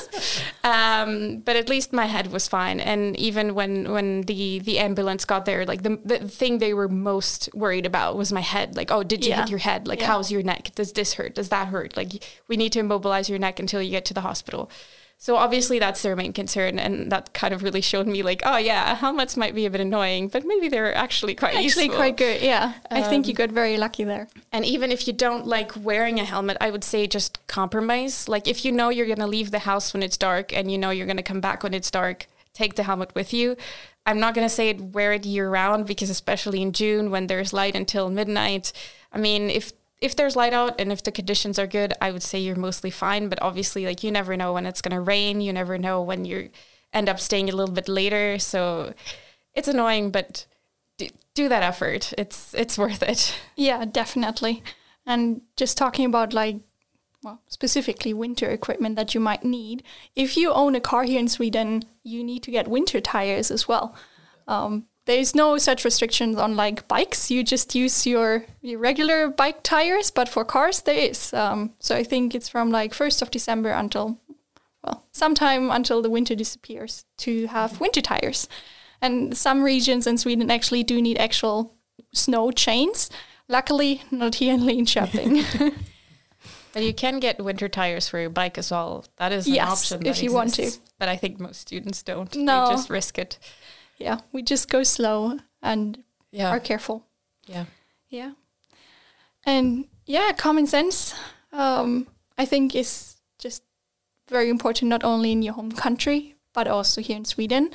Um, 0.62 1.38
but 1.38 1.56
at 1.56 1.68
least 1.68 1.92
my 1.92 2.06
head 2.06 2.32
was 2.32 2.46
fine. 2.48 2.80
And 2.80 3.16
even 3.18 3.54
when, 3.54 3.90
when 3.92 4.22
the, 4.22 4.60
the 4.60 4.78
ambulance 4.78 5.24
got 5.24 5.44
there, 5.44 5.66
like 5.66 5.82
the, 5.82 5.98
the 6.04 6.20
thing 6.28 6.58
they 6.58 6.72
were 6.74 6.88
most 6.88 7.48
worried 7.54 7.86
about 7.86 8.16
was 8.16 8.32
my 8.32 8.40
head. 8.40 8.76
Like, 8.76 8.90
oh, 8.90 9.02
did 9.02 9.24
you 9.24 9.30
Yeah. 9.30 9.40
hit 9.40 9.50
your 9.50 9.58
head? 9.58 9.86
Like, 9.88 10.00
Yeah. 10.00 10.06
how's 10.06 10.30
your 10.30 10.42
neck? 10.42 10.70
Does 10.74 10.92
this 10.92 11.14
hurt? 11.14 11.34
Does 11.34 11.48
that 11.50 11.68
hurt? 11.68 11.96
Like, 11.96 12.22
we 12.48 12.56
need 12.56 12.72
to 12.72 12.78
immobilize 12.80 13.28
your 13.28 13.38
neck 13.38 13.58
until 13.58 13.82
you 13.82 13.90
get 13.90 14.04
to 14.06 14.14
the 14.14 14.20
hospital. 14.22 14.70
So 15.18 15.36
obviously 15.36 15.78
that's 15.78 16.02
their 16.02 16.14
main 16.14 16.32
concern, 16.34 16.78
and 16.78 17.10
that 17.10 17.32
kind 17.32 17.54
of 17.54 17.62
really 17.62 17.80
showed 17.80 18.06
me 18.06 18.22
like, 18.22 18.42
oh 18.44 18.58
yeah, 18.58 18.94
helmets 18.94 19.36
might 19.36 19.54
be 19.54 19.64
a 19.64 19.70
bit 19.70 19.80
annoying, 19.80 20.28
but 20.28 20.44
maybe 20.44 20.68
they're 20.68 20.94
actually 20.94 21.34
quite 21.34 21.54
Actually, 21.54 21.84
useful. 21.86 21.96
quite 21.96 22.16
good. 22.18 22.42
Yeah, 22.42 22.74
I 22.90 23.02
think 23.02 23.26
you 23.26 23.32
Um, 23.32 23.36
got 23.36 23.50
very 23.50 23.78
lucky 23.78 24.04
there. 24.04 24.28
And 24.52 24.64
even 24.64 24.92
if 24.92 25.06
you 25.06 25.14
don't 25.14 25.46
like 25.46 25.72
wearing 25.74 26.20
a 26.20 26.24
helmet, 26.24 26.58
I 26.60 26.70
would 26.70 26.84
say 26.84 27.06
just 27.06 27.44
compromise. 27.46 28.28
Like 28.28 28.46
if 28.46 28.64
you 28.64 28.72
know 28.72 28.90
you're 28.90 29.06
going 29.06 29.18
to 29.18 29.26
leave 29.26 29.50
the 29.52 29.60
house 29.60 29.94
when 29.94 30.02
it's 30.02 30.18
dark 30.18 30.52
and 30.52 30.70
you 30.70 30.76
know 30.76 30.90
you're 30.90 31.06
going 31.06 31.16
to 31.16 31.22
come 31.22 31.40
back 31.40 31.62
when 31.62 31.72
it's 31.74 31.90
dark, 31.90 32.26
take 32.52 32.74
the 32.76 32.82
helmet 32.82 33.14
with 33.14 33.32
you. 33.32 33.56
I'm 34.04 34.20
not 34.20 34.34
going 34.34 34.46
to 34.46 34.54
say 34.54 34.68
it 34.68 34.80
wear 34.80 35.14
it 35.14 35.24
year 35.26 35.48
round 35.50 35.86
because 35.86 36.10
especially 36.10 36.60
in 36.62 36.72
June 36.72 37.10
when 37.10 37.26
there's 37.26 37.52
light 37.54 37.74
until 37.74 38.10
midnight, 38.10 38.72
I 39.12 39.18
mean, 39.18 39.50
if 39.50 39.72
if 40.06 40.16
there's 40.16 40.36
light 40.36 40.54
out 40.54 40.80
and 40.80 40.90
if 40.90 41.02
the 41.02 41.12
conditions 41.12 41.58
are 41.58 41.66
good, 41.66 41.92
I 42.00 42.10
would 42.10 42.22
say 42.22 42.38
you're 42.38 42.56
mostly 42.56 42.90
fine, 42.90 43.28
but 43.28 43.42
obviously 43.42 43.84
like 43.84 44.02
you 44.02 44.10
never 44.10 44.36
know 44.36 44.54
when 44.54 44.64
it's 44.64 44.80
going 44.80 44.94
to 44.94 45.00
rain, 45.00 45.40
you 45.40 45.52
never 45.52 45.76
know 45.76 46.00
when 46.00 46.24
you 46.24 46.50
end 46.92 47.08
up 47.08 47.20
staying 47.20 47.50
a 47.50 47.54
little 47.54 47.74
bit 47.74 47.88
later, 47.88 48.38
so 48.38 48.94
it's 49.54 49.68
annoying, 49.68 50.10
but 50.10 50.46
do, 50.96 51.08
do 51.34 51.48
that 51.48 51.62
effort. 51.62 52.14
It's 52.16 52.54
it's 52.54 52.78
worth 52.78 53.02
it. 53.02 53.34
Yeah, 53.56 53.84
definitely. 53.84 54.62
And 55.04 55.42
just 55.56 55.76
talking 55.76 56.06
about 56.06 56.32
like, 56.32 56.56
well, 57.22 57.40
specifically 57.48 58.14
winter 58.14 58.48
equipment 58.48 58.96
that 58.96 59.14
you 59.14 59.20
might 59.20 59.44
need. 59.44 59.82
If 60.14 60.36
you 60.36 60.52
own 60.52 60.74
a 60.74 60.80
car 60.80 61.04
here 61.04 61.20
in 61.20 61.28
Sweden, 61.28 61.84
you 62.02 62.22
need 62.24 62.42
to 62.44 62.50
get 62.50 62.68
winter 62.68 63.00
tires 63.00 63.50
as 63.50 63.68
well. 63.68 63.94
Um, 64.48 64.86
there's 65.06 65.34
no 65.34 65.56
such 65.58 65.84
restrictions 65.84 66.36
on 66.36 66.56
like 66.56 66.86
bikes. 66.88 67.30
You 67.30 67.42
just 67.42 67.74
use 67.74 68.06
your, 68.06 68.44
your 68.60 68.78
regular 68.78 69.28
bike 69.28 69.62
tires, 69.62 70.10
but 70.10 70.28
for 70.28 70.44
cars 70.44 70.82
there 70.82 70.98
is. 70.98 71.32
Um, 71.32 71.72
so 71.78 71.96
I 71.96 72.04
think 72.04 72.34
it's 72.34 72.48
from 72.48 72.70
like 72.70 72.92
1st 72.92 73.22
of 73.22 73.30
December 73.30 73.70
until, 73.70 74.18
well, 74.84 75.04
sometime 75.12 75.70
until 75.70 76.02
the 76.02 76.10
winter 76.10 76.34
disappears 76.34 77.04
to 77.18 77.46
have 77.46 77.80
winter 77.80 78.00
tires. 78.02 78.48
And 79.00 79.36
some 79.36 79.62
regions 79.62 80.06
in 80.06 80.18
Sweden 80.18 80.50
actually 80.50 80.82
do 80.82 81.00
need 81.00 81.18
actual 81.18 81.74
snow 82.12 82.50
chains. 82.50 83.10
Luckily, 83.48 84.02
not 84.10 84.36
here 84.36 84.54
in 84.54 84.60
Linköping. 84.60 85.74
But 86.76 86.84
you 86.84 86.92
can 86.92 87.20
get 87.20 87.42
winter 87.42 87.70
tires 87.70 88.06
for 88.06 88.18
your 88.18 88.28
bike 88.28 88.58
as 88.58 88.70
well. 88.70 89.06
That 89.16 89.32
is 89.32 89.46
an 89.46 89.54
Yes, 89.54 89.90
option. 89.92 90.06
if 90.06 90.22
you 90.22 90.30
want 90.30 90.52
to. 90.56 90.70
But 90.98 91.08
I 91.08 91.16
think 91.16 91.40
most 91.40 91.58
students 91.58 92.02
don't. 92.02 92.36
No. 92.36 92.66
They 92.66 92.72
just 92.72 92.90
risk 92.90 93.18
it. 93.18 93.38
Yeah, 93.96 94.20
we 94.32 94.42
just 94.42 94.68
go 94.70 94.82
slow 94.82 95.38
and 95.62 96.02
Yeah. 96.30 96.50
are 96.50 96.60
careful. 96.60 97.04
Yeah. 97.46 97.64
Yeah. 98.08 98.32
And 99.44 99.86
yeah, 100.06 100.32
common 100.32 100.66
sense, 100.66 101.14
um, 101.52 102.06
I 102.38 102.44
think, 102.44 102.74
is 102.74 103.16
just 103.38 103.62
very 104.28 104.48
important, 104.50 104.88
not 104.88 105.04
only 105.04 105.32
in 105.32 105.42
your 105.42 105.54
home 105.54 105.72
country, 105.72 106.34
but 106.52 106.66
also 106.66 107.00
here 107.00 107.16
in 107.16 107.24
Sweden. 107.24 107.70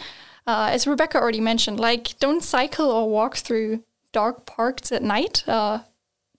Uh, 0.45 0.69
as 0.71 0.88
Rebecca 0.88 1.17
already 1.19 1.39
mentioned, 1.39 1.79
like, 1.79 2.17
don't 2.19 2.43
cycle 2.43 2.89
or 2.89 3.10
walk 3.10 3.38
through 3.38 3.84
dark 4.12 4.45
parks 4.45 4.91
at 4.91 5.03
night. 5.03 5.47
Uh, 5.47 5.79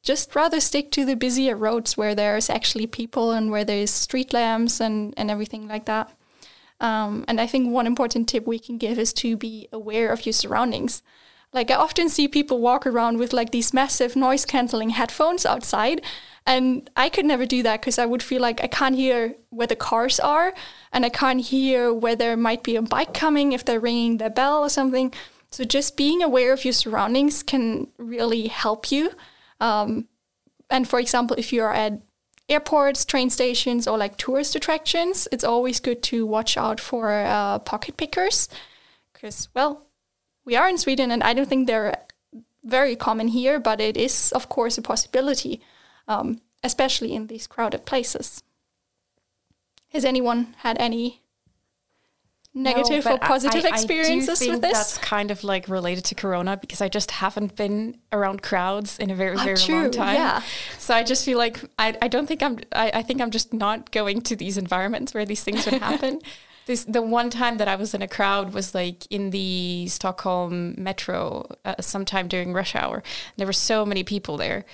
just 0.02 0.34
rather 0.34 0.60
stick 0.60 0.90
to 0.90 1.04
the 1.04 1.14
busier 1.16 1.56
roads 1.56 1.96
where 1.96 2.14
there's 2.14 2.50
actually 2.50 2.86
people 2.86 3.30
and 3.30 3.50
where 3.50 3.64
there's 3.64 3.90
street 3.90 4.32
lamps 4.32 4.80
and, 4.80 5.14
and 5.16 5.30
everything 5.30 5.68
like 5.68 5.84
that. 5.86 6.10
Um, 6.80 7.24
and 7.28 7.40
I 7.40 7.46
think 7.46 7.70
one 7.70 7.86
important 7.86 8.28
tip 8.28 8.46
we 8.46 8.58
can 8.58 8.78
give 8.78 8.98
is 8.98 9.12
to 9.14 9.36
be 9.36 9.68
aware 9.72 10.10
of 10.10 10.26
your 10.26 10.32
surroundings. 10.32 11.02
Like 11.52 11.70
I 11.70 11.74
often 11.74 12.08
see 12.08 12.28
people 12.28 12.60
walk 12.60 12.86
around 12.86 13.18
with 13.18 13.32
like 13.32 13.50
these 13.50 13.74
massive 13.74 14.16
noise 14.16 14.44
canceling 14.44 14.90
headphones 14.90 15.44
outside, 15.44 16.00
and 16.46 16.88
I 16.96 17.08
could 17.08 17.26
never 17.26 17.44
do 17.44 17.62
that 17.62 17.80
because 17.80 17.98
I 17.98 18.06
would 18.06 18.22
feel 18.22 18.40
like 18.40 18.64
I 18.64 18.66
can't 18.66 18.96
hear 18.96 19.36
where 19.50 19.66
the 19.66 19.76
cars 19.76 20.18
are, 20.18 20.54
and 20.92 21.04
I 21.04 21.10
can't 21.10 21.40
hear 21.42 21.92
where 21.92 22.16
there 22.16 22.36
might 22.36 22.62
be 22.62 22.76
a 22.76 22.82
bike 22.82 23.12
coming 23.12 23.52
if 23.52 23.64
they're 23.64 23.80
ringing 23.80 24.16
their 24.16 24.30
bell 24.30 24.60
or 24.60 24.70
something. 24.70 25.12
So 25.50 25.64
just 25.64 25.98
being 25.98 26.22
aware 26.22 26.54
of 26.54 26.64
your 26.64 26.72
surroundings 26.72 27.42
can 27.42 27.88
really 27.98 28.48
help 28.48 28.90
you. 28.90 29.12
Um, 29.60 30.08
and 30.70 30.88
for 30.88 30.98
example, 30.98 31.36
if 31.38 31.52
you're 31.52 31.72
at 31.72 32.00
airports, 32.48 33.04
train 33.04 33.30
stations, 33.30 33.88
or 33.88 33.96
like 33.96 34.16
tourist 34.16 34.54
attractions, 34.54 35.28
it's 35.32 35.44
always 35.44 35.80
good 35.80 36.02
to 36.04 36.26
watch 36.26 36.56
out 36.56 36.80
for 36.80 37.12
uh, 37.12 37.58
pocket 37.60 37.96
pickers. 37.96 38.48
Because, 39.12 39.48
well, 39.54 39.86
we 40.44 40.56
are 40.56 40.68
in 40.68 40.78
Sweden 40.78 41.10
and 41.10 41.22
I 41.22 41.34
don't 41.34 41.48
think 41.48 41.66
they're 41.66 41.96
very 42.64 42.96
common 42.96 43.28
here, 43.28 43.58
but 43.58 43.80
it 43.80 43.96
is, 43.96 44.32
of 44.32 44.48
course, 44.48 44.78
a 44.78 44.82
possibility, 44.82 45.60
um, 46.08 46.40
especially 46.62 47.14
in 47.14 47.26
these 47.26 47.46
crowded 47.46 47.84
places. 47.86 48.42
Has 49.88 50.04
anyone 50.04 50.54
had 50.58 50.78
any 50.78 51.21
negative 52.54 53.04
No, 53.06 53.12
or 53.12 53.24
I- 53.24 53.28
positive 53.28 53.64
I- 53.64 53.68
I 53.68 53.70
experiences 53.72 54.38
think 54.38 54.52
with 54.52 54.60
this? 54.62 54.72
That's 54.72 54.98
kind 54.98 55.30
of 55.30 55.42
like 55.42 55.68
related 55.68 56.04
to 56.06 56.14
Corona 56.14 56.56
because 56.56 56.80
I 56.82 56.88
just 56.88 57.10
haven't 57.12 57.56
been 57.56 57.96
around 58.12 58.42
crowds 58.42 58.98
in 58.98 59.10
a 59.10 59.14
very, 59.14 59.36
Ah, 59.38 59.44
very 59.44 59.56
true, 59.56 59.82
long 59.82 59.90
time. 59.90 60.14
yeah. 60.16 60.42
So 60.78 60.94
I 60.94 61.02
just 61.02 61.24
feel 61.24 61.38
like 61.38 61.60
I, 61.78 61.96
I 62.02 62.08
don't 62.08 62.26
think 62.26 62.42
I'm 62.42 62.58
I, 62.72 62.90
I 62.94 63.02
think 63.02 63.20
I'm 63.20 63.30
just 63.30 63.52
not 63.54 63.90
going 63.90 64.20
to 64.22 64.36
these 64.36 64.58
environments 64.58 65.14
where 65.14 65.24
these 65.24 65.42
things 65.42 65.64
would 65.64 65.80
happen. 65.80 66.20
this 66.66 66.84
the 66.84 67.00
one 67.02 67.30
time 67.30 67.56
that 67.56 67.68
I 67.68 67.76
was 67.76 67.94
in 67.94 68.02
a 68.02 68.08
crowd 68.08 68.52
was 68.52 68.74
like 68.74 69.06
in 69.10 69.30
the 69.30 69.86
Stockholm 69.88 70.74
metro 70.76 71.48
uh, 71.64 71.74
sometime 71.80 72.28
during 72.28 72.52
rush 72.52 72.74
hour. 72.76 73.02
There 73.36 73.46
were 73.46 73.52
so 73.54 73.86
many 73.86 74.04
people 74.04 74.36
there, 74.36 74.64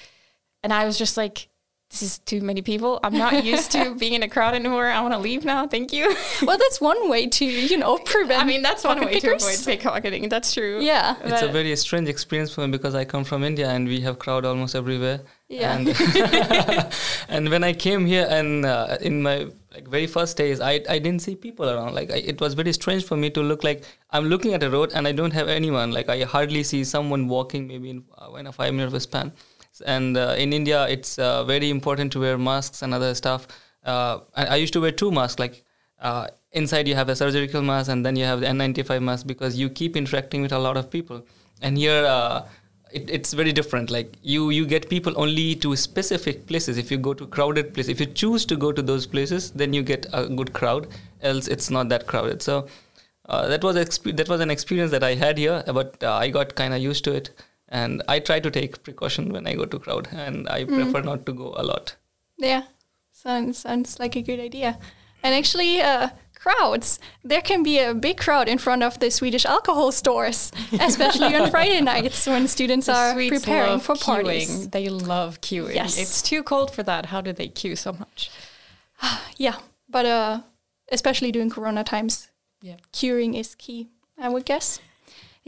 and 0.63 0.73
I 0.73 0.85
was 0.85 0.99
just 0.99 1.17
like. 1.17 1.49
This 1.91 2.03
is 2.03 2.19
too 2.19 2.43
many 2.43 2.61
people. 2.61 3.01
I'm 3.03 3.17
not 3.17 3.45
used 3.53 3.73
to 3.73 3.95
being 3.95 4.13
in 4.13 4.23
a 4.23 4.29
crowd 4.29 4.55
anymore. 4.55 4.87
I 4.87 5.01
want 5.01 5.15
to 5.15 5.19
leave 5.19 5.45
now. 5.45 5.67
Thank 5.67 5.93
you. 5.93 6.15
well, 6.43 6.59
that's 6.59 6.81
one 6.81 7.09
way 7.09 7.27
to, 7.29 7.45
you 7.45 7.79
know, 7.79 7.97
prevent. 7.99 8.43
I 8.45 8.45
mean, 8.45 8.61
that's 8.63 8.85
one 8.85 9.01
way 9.01 9.15
pickers. 9.15 9.43
to 9.43 9.73
avoid 9.73 9.81
pickpocketing. 9.81 10.29
That's 10.29 10.53
true. 10.53 10.81
Yeah. 10.83 11.17
It's 11.25 11.43
a 11.43 11.49
very 11.49 11.75
strange 11.77 12.09
experience 12.09 12.53
for 12.53 12.61
me 12.67 12.73
because 12.73 12.95
I 12.95 13.05
come 13.05 13.25
from 13.25 13.43
India 13.43 13.71
and 13.71 13.89
we 13.89 14.01
have 14.03 14.19
crowd 14.19 14.45
almost 14.45 14.75
everywhere. 14.75 15.21
Yeah. 15.49 15.79
And, 15.79 16.95
and 17.29 17.49
when 17.49 17.65
I 17.65 17.73
came 17.73 18.05
here 18.05 18.27
and 18.29 18.67
uh, 18.67 18.99
in 19.01 19.23
my 19.23 19.47
like 19.73 19.89
very 19.89 20.07
first 20.07 20.37
days, 20.37 20.61
I, 20.61 20.83
I 20.91 20.99
didn't 20.99 21.23
see 21.23 21.37
people 21.37 21.71
around. 21.71 21.95
Like 21.95 22.11
I, 22.11 22.17
it 22.17 22.39
was 22.39 22.53
very 22.53 22.73
strange 22.75 23.05
for 23.05 23.17
me 23.17 23.31
to 23.31 23.41
look 23.41 23.65
like 23.65 23.85
I'm 24.11 24.27
looking 24.27 24.53
at 24.53 24.63
a 24.63 24.69
road 24.69 24.93
and 24.95 25.09
I 25.09 25.13
don't 25.13 25.33
have 25.33 25.49
anyone. 25.49 25.93
Like 25.93 26.11
I 26.11 26.25
hardly 26.25 26.65
see 26.65 26.85
someone 26.85 27.29
walking 27.29 27.67
maybe 27.67 27.91
in, 27.91 28.05
uh, 28.19 28.35
in 28.35 28.47
a 28.47 28.53
five 28.53 28.75
minute 28.75 29.01
span. 29.01 29.33
And 29.81 30.17
uh, 30.17 30.35
in 30.39 30.53
India, 30.53 30.87
it's 30.89 31.19
uh, 31.19 31.45
very 31.45 31.71
important 31.71 32.13
to 32.13 32.21
wear 32.21 32.39
masks 32.39 32.83
and 32.83 32.95
other 32.95 33.15
stuff. 33.15 33.49
Uh, 33.85 34.21
I, 34.35 34.47
I 34.47 34.57
used 34.57 34.73
to 34.75 34.81
wear 34.81 34.93
two 34.93 35.11
masks. 35.11 35.39
Like 35.39 35.65
inside 36.53 36.89
you 36.89 36.95
have 36.95 37.09
a 37.09 37.17
surgical 37.17 37.63
mask 37.63 37.91
and 37.91 38.05
then 38.05 38.17
you 38.17 38.25
have 38.25 38.41
the 38.41 38.47
N95 38.47 39.03
mask 39.03 39.27
because 39.27 39.59
you 39.59 39.69
keep 39.69 39.97
interacting 39.97 40.43
with 40.43 40.53
a 40.53 40.59
lot 40.59 40.77
of 40.77 40.91
people. 40.91 41.25
And 41.61 41.77
here, 41.77 42.05
uh, 42.05 42.47
it, 42.93 43.11
it's 43.11 43.33
very 43.35 43.53
different. 43.53 43.91
Like 43.91 44.15
you, 44.23 44.51
you 44.51 44.67
get 44.67 44.89
people 44.89 45.13
only 45.17 45.55
to 45.57 45.77
specific 45.77 46.47
places. 46.47 46.79
If 46.79 46.91
you 46.91 46.99
go 46.99 47.15
to 47.15 47.27
crowded 47.27 47.75
place, 47.75 47.89
if 47.89 48.01
you 48.01 48.07
choose 48.07 48.47
to 48.47 48.57
go 48.57 48.73
to 48.73 48.81
those 48.81 49.07
places, 49.07 49.51
then 49.51 49.73
you 49.73 49.83
get 49.83 50.07
a 50.13 50.27
good 50.29 50.53
crowd. 50.53 50.89
Else, 51.23 51.49
it's 51.49 51.71
not 51.71 51.89
that 51.89 52.07
crowded. 52.07 52.43
So 52.43 52.69
uh, 53.29 53.47
that 53.49 53.63
was 53.63 53.77
exp- 53.77 54.17
that 54.17 54.29
was 54.29 54.41
an 54.41 54.51
experience 54.51 54.91
that 54.91 55.05
I 55.05 55.15
had 55.15 55.37
here, 55.37 55.63
but 55.67 56.03
uh, 56.03 56.15
I 56.15 56.31
got 56.31 56.55
kind 56.55 56.73
of 56.73 56.81
used 56.81 57.05
to 57.05 57.13
it, 57.13 57.31
and 57.69 58.03
I 58.09 58.19
try 58.21 58.41
to 58.41 58.51
take 58.51 58.83
precaution 58.83 59.33
when 59.33 59.47
I 59.47 59.55
go 59.55 59.65
to 59.67 59.79
crowd, 59.79 60.09
and 60.13 60.49
I 60.49 60.65
prefer 60.65 61.01
not 61.03 61.27
to 61.27 61.33
go 61.33 61.55
a 61.57 61.63
lot. 61.63 61.97
Yeah, 62.37 62.63
sounds 63.13 63.59
sounds 63.59 63.99
like 63.99 64.17
a 64.17 64.23
good 64.23 64.41
idea. 64.41 64.79
And 65.23 65.35
actually, 65.35 65.81
uh, 65.81 66.11
crowds. 66.35 67.01
There 67.25 67.43
can 67.43 67.63
be 67.65 67.79
a 67.81 67.93
big 67.95 68.17
crowd 68.17 68.49
in 68.49 68.59
front 68.59 68.83
of 68.85 68.99
the 69.01 69.11
Swedish 69.11 69.45
alcohol 69.45 69.91
stores, 69.93 70.53
especially 70.81 71.35
on 71.35 71.51
Friday 71.51 71.81
nights 71.81 72.27
when 72.27 72.47
students 72.49 72.87
The 72.87 72.95
are 72.95 73.13
Swedes 73.13 73.41
preparing 73.41 73.71
love 73.73 73.83
for 73.83 73.97
parties. 73.97 74.69
They 74.71 74.89
love 74.89 75.41
queuing. 75.41 75.75
Yes. 75.75 75.99
It's 75.99 76.23
too 76.23 76.43
cold 76.45 76.71
for 76.71 76.85
that. 76.85 77.07
How 77.07 77.21
do 77.21 77.33
they 77.33 77.49
queue 77.49 77.77
so 77.77 77.93
much? 77.93 78.31
Yeah, 79.37 79.57
but 79.89 80.07
uh, 80.07 80.41
especially 80.91 81.31
during 81.33 81.51
Corona 81.51 81.85
times, 81.85 82.29
Yeah. 82.63 82.77
curing 82.93 83.35
is 83.35 83.55
key, 83.55 83.89
I 84.17 84.29
would 84.29 84.45
guess. 84.45 84.81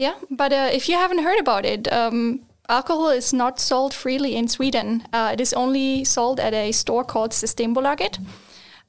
Yeah, 0.01 0.15
but 0.31 0.51
uh, 0.51 0.71
if 0.73 0.89
you 0.89 0.95
haven't 0.95 1.23
heard 1.23 1.39
about 1.39 1.63
it, 1.63 1.87
um, 1.93 2.39
alcohol 2.67 3.11
is 3.11 3.33
not 3.33 3.59
sold 3.59 3.93
freely 3.93 4.35
in 4.35 4.47
Sweden. 4.47 5.03
Uh, 5.13 5.29
it 5.33 5.39
is 5.39 5.53
only 5.53 6.03
sold 6.05 6.39
at 6.39 6.55
a 6.55 6.71
store 6.71 7.03
called 7.03 7.33
Systembolaget. 7.33 8.17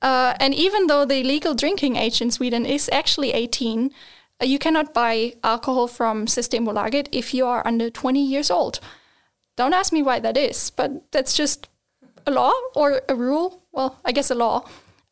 Uh, 0.01 0.33
and 0.41 0.55
even 0.55 0.87
though 0.87 1.05
the 1.05 1.23
legal 1.23 1.53
drinking 1.53 1.97
age 1.97 2.23
in 2.23 2.31
Sweden 2.31 2.65
is 2.65 2.89
actually 2.91 3.33
18, 3.33 3.91
uh, 4.41 4.47
you 4.47 4.59
cannot 4.59 4.95
buy 4.95 5.35
alcohol 5.45 5.87
from 5.87 6.25
Systembolaget 6.25 7.09
if 7.13 7.35
you 7.35 7.45
are 7.45 7.67
under 7.67 7.91
20 7.91 8.19
years 8.19 8.51
old. 8.51 8.81
Don't 9.59 9.75
ask 9.75 9.93
me 9.93 10.03
why 10.03 10.19
that 10.19 10.39
is, 10.39 10.71
but 10.71 11.13
that's 11.13 11.35
just 11.35 11.69
a 12.27 12.31
law 12.31 12.53
or 12.75 13.03
a 13.07 13.15
rule. 13.15 13.63
Well, 13.71 13.99
I 14.03 14.13
guess 14.13 14.31
a 14.31 14.35
law. 14.35 14.65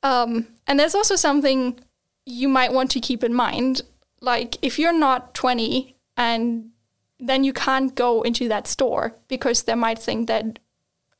Um, 0.02 0.46
and 0.66 0.80
there's 0.80 0.94
also 0.94 1.16
something 1.16 1.78
you 2.24 2.48
might 2.48 2.72
want 2.72 2.90
to 2.92 3.00
keep 3.00 3.22
in 3.22 3.34
mind. 3.34 3.82
Like, 4.20 4.56
if 4.62 4.78
you're 4.78 4.98
not 4.98 5.34
20 5.34 5.96
and 6.16 6.70
then 7.18 7.44
you 7.44 7.52
can't 7.52 7.94
go 7.94 8.22
into 8.22 8.48
that 8.48 8.66
store 8.66 9.14
because 9.28 9.62
they 9.62 9.74
might 9.74 9.98
think 9.98 10.26
that 10.28 10.58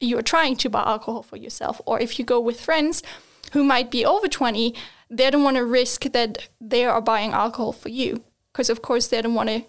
you're 0.00 0.22
trying 0.22 0.56
to 0.56 0.70
buy 0.70 0.82
alcohol 0.82 1.22
for 1.22 1.36
yourself. 1.36 1.80
Or 1.86 2.00
if 2.00 2.18
you 2.18 2.24
go 2.24 2.40
with 2.40 2.60
friends 2.60 3.02
who 3.52 3.62
might 3.62 3.90
be 3.90 4.04
over 4.04 4.28
20, 4.28 4.74
they 5.10 5.30
don't 5.30 5.42
want 5.42 5.56
to 5.56 5.64
risk 5.64 6.04
that 6.04 6.48
they 6.60 6.84
are 6.84 7.00
buying 7.00 7.32
alcohol 7.32 7.72
for 7.72 7.90
you. 7.90 8.24
Because, 8.52 8.70
of 8.70 8.82
course, 8.82 9.08
they 9.08 9.20
don't 9.20 9.34
want 9.34 9.50
to 9.50 9.64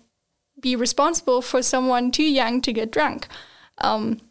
be 0.59 0.75
responsible 0.75 1.41
for 1.41 1.61
someone 1.61 2.11
too 2.11 2.23
young 2.23 2.61
to 2.61 2.73
get 2.73 2.91
drunk. 2.91 3.27
Um, 3.79 4.21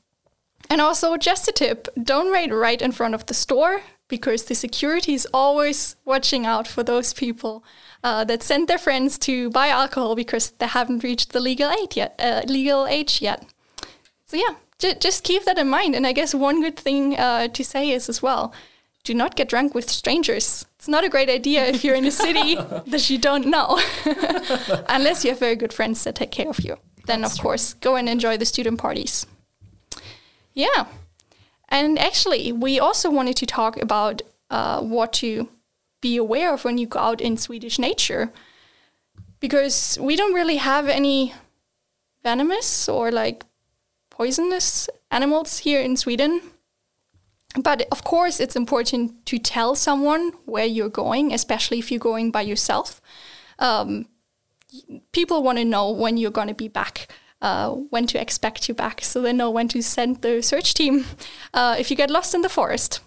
and 0.69 0.81
also, 0.81 1.17
just 1.17 1.49
a 1.49 1.53
tip 1.53 1.89
don't 2.03 2.33
wait 2.33 2.53
right 2.53 2.81
in 2.81 2.93
front 2.93 3.15
of 3.15 3.27
the 3.27 3.35
store 3.35 3.83
because 4.11 4.44
the 4.44 4.55
security 4.55 5.14
is 5.14 5.27
always 5.33 5.96
watching 6.05 6.44
out 6.44 6.68
for 6.68 6.83
those 6.83 7.14
people 7.14 7.64
uh, 8.05 8.25
that 8.25 8.42
send 8.42 8.68
their 8.68 8.79
friends 8.79 9.18
to 9.18 9.49
buy 9.51 9.68
alcohol 9.68 10.14
because 10.14 10.51
they 10.51 10.66
haven't 10.66 11.05
reached 11.05 11.33
the 11.33 11.40
legal 11.40 11.70
age 11.70 11.96
yet. 11.96 12.14
Uh, 12.18 12.42
legal 12.46 12.87
age 12.87 13.23
yet. 13.23 13.46
So 14.27 14.37
yeah, 14.37 14.57
j- 14.79 14.96
just 15.01 15.25
keep 15.25 15.44
that 15.44 15.59
in 15.59 15.68
mind. 15.68 15.94
And 15.94 16.07
I 16.07 16.12
guess 16.12 16.35
one 16.35 16.61
good 16.61 16.77
thing 16.77 17.16
uh, 17.18 17.49
to 17.49 17.64
say 17.64 17.90
is 17.90 18.09
as 18.09 18.20
well, 18.23 18.53
do 19.05 19.14
not 19.14 19.37
get 19.37 19.49
drunk 19.49 19.75
with 19.75 19.88
strangers. 19.88 20.66
It's 20.77 20.88
not 20.88 21.05
a 21.05 21.09
great 21.09 21.31
idea 21.31 21.64
if 21.66 21.85
you're 21.85 21.94
in 21.94 22.05
a 22.05 22.11
city 22.11 22.55
that 22.87 23.09
you 23.09 23.18
don't 23.18 23.46
know, 23.46 23.81
unless 24.88 25.25
you 25.25 25.31
have 25.31 25.38
very 25.38 25.57
good 25.57 25.73
friends 25.73 26.05
that 26.05 26.16
take 26.16 26.31
care 26.31 26.51
of 26.51 26.61
you. 26.61 26.77
Then 27.07 27.25
of 27.25 27.38
course, 27.38 27.75
go 27.75 27.96
and 27.96 28.09
enjoy 28.09 28.37
the 28.37 28.44
student 28.44 28.79
parties. 28.79 29.27
Yeah. 30.53 30.87
And 31.70 31.98
actually, 31.98 32.52
we 32.52 32.80
also 32.80 33.11
wanted 33.11 33.37
to 33.37 33.46
talk 33.46 33.80
about 33.80 34.22
uh, 34.50 34.80
what 34.80 35.12
to 35.14 35.48
be 36.00 36.16
aware 36.16 36.52
of 36.52 36.64
when 36.64 36.78
you 36.78 36.87
go 36.87 36.98
out 36.98 37.20
in 37.20 37.37
Swedish 37.37 37.78
nature. 37.78 38.33
Because 39.38 39.98
we 40.00 40.16
don't 40.16 40.35
really 40.35 40.56
have 40.56 40.88
any 40.88 41.35
venomous 42.22 42.88
or 42.88 43.11
like 43.11 43.44
poisonous 44.11 44.88
animals 45.11 45.59
here 45.59 45.80
in 45.80 45.96
Sweden. 45.96 46.42
But 47.61 47.87
of 47.90 48.04
course, 48.04 48.38
it's 48.38 48.54
important 48.54 49.26
to 49.26 49.38
tell 49.38 49.74
someone 49.74 50.33
where 50.44 50.66
you're 50.66 50.90
going, 50.90 51.33
especially 51.33 51.78
if 51.78 51.90
you're 51.90 51.98
going 51.98 52.30
by 52.30 52.42
yourself. 52.42 53.00
Um, 53.59 54.06
people 55.12 55.42
want 55.42 55.59
to 55.59 55.64
know 55.64 55.90
when 55.90 56.16
you're 56.16 56.30
going 56.30 56.48
to 56.48 56.54
be 56.54 56.68
back, 56.68 57.09
uh, 57.42 57.70
when 57.70 58.07
to 58.07 58.20
expect 58.20 58.68
you 58.68 58.74
back, 58.74 59.03
so 59.03 59.20
they 59.20 59.33
know 59.33 59.50
when 59.50 59.68
to 59.68 59.83
send 59.83 60.22
the 60.22 60.42
search 60.42 60.74
team 60.74 61.07
uh, 61.55 61.76
if 61.79 61.90
you 61.90 61.96
get 61.96 62.11
lost 62.11 62.35
in 62.35 62.42
the 62.42 62.48
forest. 62.48 63.00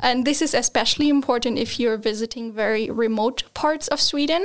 And 0.00 0.24
this 0.24 0.42
is 0.42 0.54
especially 0.54 1.08
important 1.08 1.58
if 1.58 1.78
you're 1.78 1.96
visiting 1.96 2.52
very 2.52 2.90
remote 2.90 3.44
parts 3.54 3.88
of 3.88 4.00
Sweden, 4.00 4.44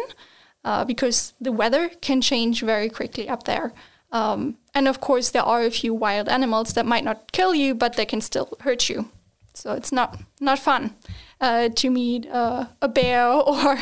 uh, 0.63 0.85
because 0.85 1.33
the 1.39 1.51
weather 1.51 1.89
can 2.01 2.21
change 2.21 2.61
very 2.61 2.89
quickly 2.89 3.29
up 3.29 3.43
there. 3.43 3.73
Um, 4.11 4.57
and 4.73 4.87
of 4.87 4.99
course, 4.99 5.29
there 5.29 5.43
are 5.43 5.63
a 5.63 5.71
few 5.71 5.93
wild 5.93 6.29
animals 6.29 6.73
that 6.73 6.85
might 6.85 7.03
not 7.03 7.31
kill 7.31 7.53
you, 7.53 7.75
but 7.75 7.95
they 7.95 8.05
can 8.05 8.21
still 8.21 8.57
hurt 8.61 8.89
you. 8.89 9.09
So 9.53 9.73
it's 9.73 9.91
not 9.91 10.19
not 10.39 10.59
fun 10.59 10.95
uh, 11.41 11.69
to 11.69 11.89
meet 11.89 12.27
uh, 12.29 12.65
a 12.81 12.87
bear 12.87 13.27
or 13.53 13.79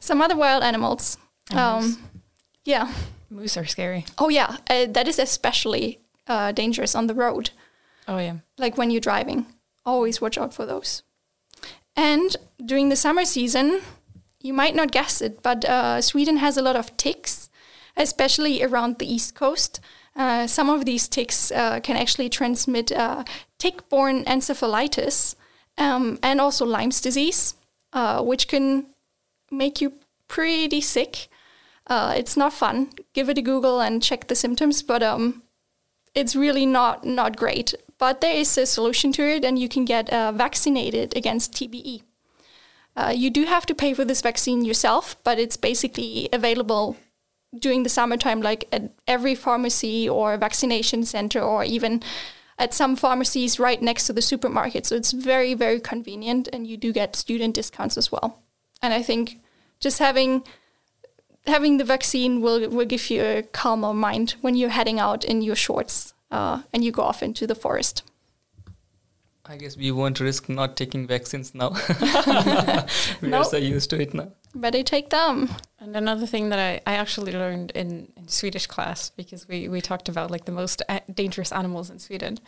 some 0.00 0.20
other 0.20 0.36
wild 0.36 0.62
animals. 0.62 1.18
Um, 1.52 1.98
yeah. 2.64 2.92
Moose 3.32 3.56
are 3.56 3.64
scary. 3.66 4.04
Oh 4.18 4.28
yeah, 4.28 4.56
uh, 4.68 4.86
that 4.90 5.08
is 5.08 5.18
especially 5.18 5.98
uh, 6.26 6.52
dangerous 6.52 6.94
on 6.94 7.06
the 7.06 7.14
road, 7.14 7.50
Oh 8.06 8.18
yeah. 8.18 8.36
like 8.58 8.76
when 8.78 8.90
you're 8.90 9.00
driving. 9.00 9.46
Always 9.84 10.20
watch 10.20 10.38
out 10.38 10.54
for 10.54 10.66
those. 10.66 11.02
And 11.96 12.36
during 12.64 12.88
the 12.88 12.96
summer 12.96 13.24
season, 13.24 13.80
you 14.40 14.52
might 14.52 14.74
not 14.74 14.92
guess 14.92 15.20
it, 15.20 15.42
but 15.42 15.64
uh, 15.64 16.00
Sweden 16.00 16.36
has 16.38 16.56
a 16.56 16.62
lot 16.62 16.76
of 16.76 16.96
ticks, 16.96 17.48
especially 17.96 18.62
around 18.62 18.98
the 18.98 19.12
east 19.12 19.34
coast. 19.34 19.80
Uh, 20.14 20.46
some 20.46 20.68
of 20.70 20.84
these 20.84 21.08
ticks 21.08 21.50
uh, 21.52 21.80
can 21.80 21.96
actually 21.96 22.28
transmit 22.28 22.92
uh, 22.92 23.24
tick-borne 23.58 24.24
encephalitis 24.24 25.34
um, 25.78 26.18
and 26.22 26.40
also 26.40 26.66
Lyme's 26.66 27.00
disease, 27.00 27.54
uh, 27.92 28.22
which 28.22 28.46
can 28.46 28.86
make 29.50 29.80
you 29.80 29.94
pretty 30.28 30.80
sick. 30.80 31.28
Uh, 31.86 32.14
it's 32.16 32.36
not 32.36 32.52
fun. 32.52 32.90
Give 33.12 33.28
it 33.28 33.38
a 33.38 33.42
Google 33.42 33.80
and 33.80 34.02
check 34.02 34.28
the 34.28 34.34
symptoms, 34.34 34.82
but 34.82 35.02
um, 35.02 35.42
it's 36.14 36.36
really 36.36 36.66
not 36.66 37.04
not 37.04 37.36
great. 37.36 37.74
But 37.98 38.20
there 38.20 38.34
is 38.34 38.56
a 38.58 38.66
solution 38.66 39.12
to 39.12 39.22
it, 39.22 39.44
and 39.44 39.58
you 39.58 39.68
can 39.68 39.84
get 39.84 40.10
uh, 40.10 40.32
vaccinated 40.32 41.16
against 41.16 41.52
TBE. 41.52 42.02
Uh, 42.96 43.12
you 43.14 43.30
do 43.30 43.44
have 43.44 43.64
to 43.66 43.74
pay 43.74 43.94
for 43.94 44.04
this 44.04 44.20
vaccine 44.20 44.64
yourself, 44.64 45.16
but 45.24 45.38
it's 45.38 45.56
basically 45.56 46.28
available 46.32 46.96
during 47.58 47.82
the 47.82 47.88
summertime, 47.88 48.42
like 48.42 48.66
at 48.72 48.92
every 49.06 49.34
pharmacy 49.34 50.08
or 50.08 50.36
vaccination 50.36 51.04
center, 51.04 51.40
or 51.40 51.64
even 51.64 52.02
at 52.58 52.74
some 52.74 52.96
pharmacies 52.96 53.58
right 53.58 53.80
next 53.80 54.06
to 54.06 54.12
the 54.12 54.22
supermarket. 54.22 54.86
So 54.86 54.96
it's 54.96 55.12
very, 55.12 55.54
very 55.54 55.80
convenient, 55.80 56.48
and 56.52 56.66
you 56.66 56.76
do 56.76 56.92
get 56.92 57.16
student 57.16 57.54
discounts 57.54 57.96
as 57.96 58.12
well. 58.12 58.42
And 58.82 58.92
I 58.92 59.02
think 59.02 59.40
just 59.80 59.98
having 59.98 60.44
having 61.46 61.78
the 61.78 61.84
vaccine 61.84 62.40
will 62.40 62.68
will 62.68 62.86
give 62.86 63.10
you 63.10 63.22
a 63.22 63.42
calmer 63.42 63.94
mind 63.94 64.34
when 64.40 64.54
you're 64.54 64.70
heading 64.70 64.98
out 65.00 65.24
in 65.24 65.42
your 65.42 65.56
shorts 65.56 66.14
uh, 66.30 66.62
and 66.72 66.84
you 66.84 66.92
go 66.92 67.02
off 67.02 67.22
into 67.22 67.46
the 67.46 67.54
forest. 67.54 68.02
I 69.44 69.56
guess 69.56 69.76
we 69.76 69.90
won't 69.90 70.20
risk 70.20 70.48
not 70.48 70.76
taking 70.76 71.06
vaccines 71.06 71.52
now. 71.52 71.70
we 73.20 73.32
are 73.32 73.44
so 73.44 73.56
used 73.56 73.90
to 73.90 74.00
it 74.00 74.14
now. 74.14 74.28
Better 74.54 74.84
take 74.84 75.10
them. 75.10 75.50
And 75.80 75.96
another 75.96 76.26
thing 76.26 76.50
that 76.50 76.60
I, 76.60 76.80
I 76.86 76.94
actually 76.94 77.32
learned 77.32 77.72
in, 77.72 78.12
in 78.16 78.28
Swedish 78.28 78.68
class 78.68 79.10
because 79.10 79.48
we, 79.48 79.68
we 79.68 79.80
talked 79.80 80.08
about 80.08 80.30
like 80.30 80.44
the 80.44 80.52
most 80.52 80.80
dangerous 81.12 81.50
animals 81.50 81.90
in 81.90 81.98
Sweden 81.98 82.38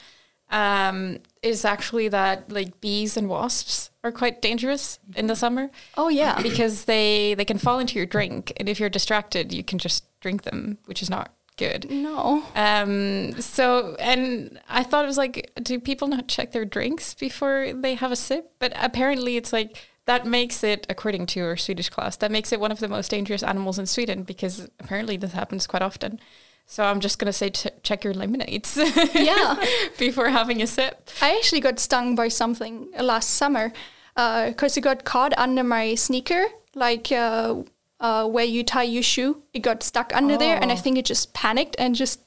um, 0.51 1.19
is 1.43 1.65
actually 1.65 2.09
that 2.09 2.51
like 2.51 2.81
bees 2.81 3.17
and 3.17 3.29
wasps 3.29 3.91
are 4.03 4.13
quite 4.13 4.43
dangerous 4.43 4.99
in 5.17 5.27
the 5.27 5.37
summer 5.37 5.71
Oh 5.97 6.09
yeah, 6.09 6.41
because 6.43 6.85
they 6.85 7.35
they 7.35 7.45
can 7.45 7.59
fall 7.59 7.79
into 7.79 7.97
your 7.97 8.07
drink 8.07 8.53
and 8.57 8.69
if 8.69 8.79
you're 8.79 8.91
distracted 8.91 9.53
you 9.53 9.65
can 9.65 9.79
just 9.79 10.05
drink 10.21 10.43
them 10.43 10.79
which 10.87 11.03
is 11.03 11.11
not 11.11 11.33
good. 11.57 11.91
no. 11.91 12.45
Um, 12.55 13.41
so, 13.41 13.97
and 13.99 14.61
I 14.69 14.83
thought 14.83 15.05
it 15.05 15.09
was 15.09 15.19
like, 15.19 15.53
do 15.63 15.79
people 15.79 16.09
not 16.09 16.29
check 16.29 16.53
their 16.53 16.65
drinks 16.65 17.15
before 17.15 17.73
they 17.73 17.95
have 17.95 18.13
a 18.13 18.17
sip? 18.17 18.53
But 18.59 18.73
apparently, 18.77 19.37
it's 19.37 19.53
like 19.53 19.77
that 20.07 20.27
makes 20.27 20.63
it, 20.63 20.87
according 20.91 21.27
to 21.27 21.41
our 21.41 21.57
Swedish 21.57 21.89
class, 21.89 22.17
that 22.19 22.31
makes 22.31 22.53
it 22.53 22.61
one 22.61 22.73
of 22.73 22.81
the 22.81 22.89
most 22.89 23.11
dangerous 23.11 23.43
animals 23.43 23.79
in 23.79 23.87
Sweden 23.87 24.23
because 24.23 24.69
apparently 24.81 25.17
this 25.17 25.33
happens 25.33 25.67
quite 25.67 25.83
often. 25.83 26.21
So 26.67 26.83
I'm 26.85 27.01
just 27.01 27.19
gonna 27.19 27.33
say, 27.33 27.51
ch- 27.51 27.69
check 27.83 28.05
your 28.05 28.15
lemonades 28.15 28.77
Yeah, 29.15 29.63
before 29.99 30.29
having 30.31 30.63
a 30.63 30.67
sip. 30.67 31.09
I 31.23 31.37
actually 31.37 31.61
got 31.61 31.79
stung 31.79 32.15
by 32.15 32.29
something 32.29 32.89
last 32.99 33.31
summer 33.31 33.73
because 34.15 34.77
it 34.77 34.81
got 34.81 35.05
caught 35.05 35.33
under 35.37 35.63
my 35.63 35.95
sneaker, 35.95 36.47
like 36.75 37.13
uh, 37.13 37.63
uh, 38.01 38.27
where 38.29 38.45
you 38.45 38.65
tie 38.65 38.83
your 38.85 39.03
shoe. 39.03 39.43
It 39.53 39.61
got 39.61 39.83
stuck 39.83 40.15
under 40.17 40.37
there, 40.39 40.57
and 40.61 40.71
I 40.73 40.75
Oh. 40.75 40.79
think 40.79 40.99
it 40.99 41.05
just 41.05 41.33
panicked 41.35 41.77
and 41.79 41.95
just 41.95 42.21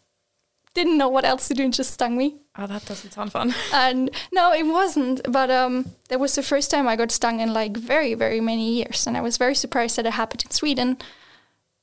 didn't 0.74 0.98
know 0.98 1.10
what 1.10 1.26
else 1.26 1.48
to 1.48 1.56
do 1.56 1.64
and 1.64 1.74
just 1.74 1.92
stung 1.94 2.16
me. 2.16 2.36
Oh, 2.56 2.68
that 2.68 2.86
doesn't 2.86 3.12
sound 3.14 3.32
fun. 3.32 3.54
And 3.74 4.12
no, 4.32 4.54
it 4.54 4.64
wasn't. 4.68 5.22
But 5.32 5.50
um, 5.50 5.92
that 6.10 6.20
was 6.20 6.36
the 6.36 6.44
first 6.44 6.70
time 6.72 6.88
I 6.88 6.96
got 6.96 7.12
stung 7.12 7.40
in 7.40 7.52
like 7.54 7.76
very, 7.76 8.14
very 8.14 8.40
many 8.40 8.74
years. 8.74 9.08
And 9.08 9.18
I 9.18 9.22
was 9.22 9.38
very 9.38 9.56
surprised 9.56 9.96
that 9.98 10.06
it 10.06 10.14
happened 10.14 10.44
in 10.46 10.52
Sweden. 10.52 10.98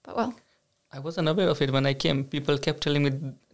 But 0.05 0.17
well, 0.17 0.35
I 0.95 1.01
wasn't 1.01 1.29
aware 1.29 1.49
of 1.49 1.61
it 1.61 1.73
when 1.73 1.87
I 1.87 1.93
came. 1.93 2.23
People 2.25 2.57
kept 2.57 2.83
telling 2.85 3.03
me, 3.03 3.11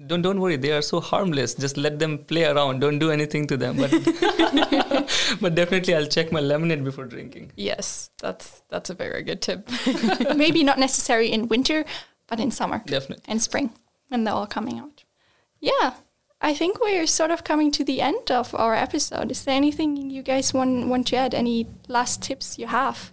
"Don't 0.07 0.21
don't 0.21 0.41
worry, 0.41 0.57
they 0.57 0.73
are 0.73 0.83
so 0.83 1.01
harmless. 1.01 1.55
Just 1.55 1.79
let 1.79 1.99
them 1.99 2.19
play 2.19 2.45
around. 2.45 2.81
Don't 2.81 2.99
do 2.99 3.11
anything 3.11 3.47
to 3.53 3.57
them." 3.57 3.77
But 3.79 3.91
but 5.41 5.55
definitely, 5.55 5.95
I'll 5.95 6.07
check 6.17 6.33
my 6.33 6.41
lemonade 6.41 6.85
before 6.85 7.07
drinking. 7.07 7.53
Yes, 7.57 8.11
that's 8.21 8.63
that's 8.69 8.91
a 8.91 8.95
very 8.95 9.23
good 9.23 9.41
tip. 9.41 9.71
maybe 10.37 10.63
not 10.63 10.79
necessary 10.79 11.33
in 11.33 11.49
winter, 11.49 11.85
but 12.27 12.41
in 12.41 12.51
summer 12.51 12.83
Definitely. 12.85 13.25
and 13.27 13.41
spring 13.41 13.71
when 14.09 14.25
they're 14.25 14.35
all 14.35 14.47
coming 14.47 14.79
out. 14.79 15.05
Yeah, 15.61 15.95
I 16.43 16.55
think 16.55 16.79
we're 16.81 17.07
sort 17.07 17.31
of 17.31 17.43
coming 17.45 17.71
to 17.73 17.85
the 17.85 18.03
end 18.03 18.31
of 18.31 18.55
our 18.55 18.75
episode. 18.75 19.31
Is 19.31 19.45
there 19.45 19.57
anything 19.57 20.11
you 20.11 20.23
guys 20.23 20.53
want 20.53 20.89
want 20.89 21.07
to 21.09 21.17
add? 21.17 21.35
Any 21.35 21.67
last 21.89 22.21
tips 22.23 22.59
you 22.59 22.67
have? 22.67 23.13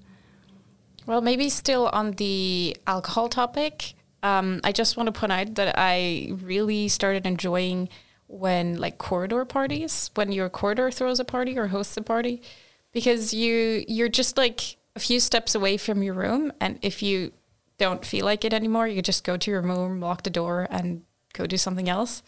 Well, 1.06 1.22
maybe 1.22 1.50
still 1.50 1.88
on 1.94 2.12
the 2.12 2.76
alcohol 2.86 3.30
topic. 3.30 3.94
Um, 4.24 4.62
I 4.64 4.72
just 4.72 4.98
want 4.98 5.08
to 5.08 5.20
point 5.20 5.32
out 5.32 5.56
that 5.56 5.76
I 5.78 6.32
really 6.42 6.88
started 6.88 7.26
enjoying 7.26 7.90
when 8.28 8.78
like 8.78 8.98
corridor 8.98 9.46
parties, 9.46 10.12
when 10.16 10.32
your 10.32 10.50
corridor 10.50 10.92
throws 10.92 11.20
a 11.20 11.26
party 11.26 11.58
or 11.58 11.68
hosts 11.68 11.96
a 11.98 12.02
party, 12.02 12.42
because 12.92 13.34
you 13.34 13.86
you're 13.88 14.10
just 14.10 14.38
like 14.38 14.78
a 14.96 15.00
few 15.00 15.20
steps 15.20 15.56
away 15.56 15.78
from 15.78 16.04
your 16.04 16.14
room, 16.14 16.52
and 16.60 16.80
if 16.82 17.02
you 17.02 17.32
don't 17.78 18.06
feel 18.06 18.26
like 18.26 18.44
it 18.44 18.54
anymore, 18.54 18.88
you 18.88 19.02
just 19.02 19.24
go 19.24 19.38
to 19.38 19.52
your 19.52 19.62
room, 19.62 20.00
lock 20.02 20.24
the 20.24 20.30
door, 20.30 20.68
and 20.70 21.04
go 21.34 21.46
do 21.46 21.58
something 21.58 21.88
else. 21.88 22.24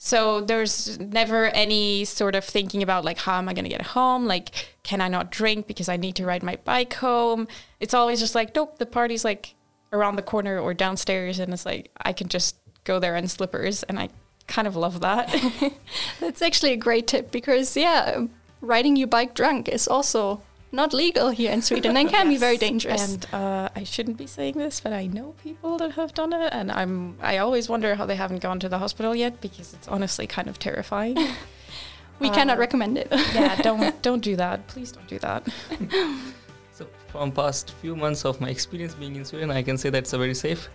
So 0.00 0.40
there's 0.40 0.98
never 1.00 1.46
any 1.46 2.04
sort 2.04 2.36
of 2.36 2.44
thinking 2.44 2.82
about 2.84 3.04
like 3.04 3.18
how 3.18 3.38
am 3.38 3.48
I 3.48 3.52
going 3.52 3.64
to 3.64 3.70
get 3.70 3.82
home? 3.82 4.26
Like 4.26 4.50
can 4.84 5.00
I 5.00 5.08
not 5.08 5.30
drink 5.30 5.66
because 5.66 5.88
I 5.88 5.96
need 5.96 6.14
to 6.16 6.24
ride 6.24 6.42
my 6.42 6.56
bike 6.64 6.94
home? 6.94 7.48
It's 7.80 7.94
always 7.94 8.20
just 8.20 8.34
like 8.34 8.54
nope, 8.54 8.78
the 8.78 8.86
party's 8.86 9.24
like 9.24 9.54
around 9.92 10.16
the 10.16 10.22
corner 10.22 10.58
or 10.58 10.74
downstairs 10.74 11.38
and 11.38 11.52
it's 11.52 11.64
like 11.66 11.90
I 12.00 12.12
can 12.12 12.28
just 12.28 12.56
go 12.84 12.98
there 12.98 13.16
in 13.16 13.28
slippers 13.28 13.82
and 13.84 13.98
I 13.98 14.08
kind 14.46 14.66
of 14.66 14.76
love 14.76 15.00
that. 15.00 15.34
That's 16.20 16.42
actually 16.42 16.72
a 16.72 16.76
great 16.76 17.06
tip 17.06 17.30
because 17.30 17.76
yeah, 17.76 18.24
riding 18.60 18.96
your 18.96 19.08
bike 19.08 19.34
drunk 19.34 19.68
is 19.68 19.86
also 19.86 20.42
not 20.70 20.92
legal 20.92 21.30
here 21.30 21.50
in 21.50 21.62
Sweden 21.62 21.96
and 21.96 22.10
can 22.10 22.28
be 22.28 22.36
very 22.46 22.56
dangerous. 22.56 23.14
and 23.14 23.26
uh, 23.32 23.68
I 23.74 23.84
shouldn't 23.84 24.18
be 24.18 24.26
saying 24.26 24.54
this, 24.58 24.80
but 24.80 24.92
I 24.92 25.06
know 25.06 25.34
people 25.42 25.78
that 25.78 25.92
have 25.92 26.12
done 26.14 26.32
it 26.32 26.52
and 26.52 26.70
I'm 26.70 27.16
I 27.20 27.38
always 27.38 27.68
wonder 27.68 27.94
how 27.94 28.06
they 28.06 28.16
haven't 28.16 28.42
gone 28.42 28.58
to 28.60 28.68
the 28.68 28.78
hospital 28.78 29.14
yet 29.14 29.40
because 29.40 29.72
it's 29.74 29.88
honestly 29.88 30.26
kind 30.26 30.48
of 30.48 30.58
terrifying. 30.58 31.16
we 32.18 32.30
cannot 32.30 32.58
recommend 32.58 32.98
it. 32.98 33.08
yeah, 33.10 33.56
don't 33.62 34.00
don't 34.02 34.22
do 34.22 34.36
that. 34.36 34.66
Please 34.66 34.92
don't 34.92 35.08
do 35.08 35.18
that. 35.20 35.46
So 37.12 37.18
from 37.18 37.32
past 37.32 37.72
few 37.80 37.96
months 37.96 38.24
of 38.24 38.40
my 38.40 38.48
experience 38.48 38.94
being 38.94 39.16
in 39.16 39.24
Sweden, 39.24 39.50
I 39.50 39.62
can 39.62 39.78
say 39.78 39.90
that 39.90 39.98
it's 39.98 40.12
a 40.12 40.18
very 40.18 40.34
safe 40.34 40.68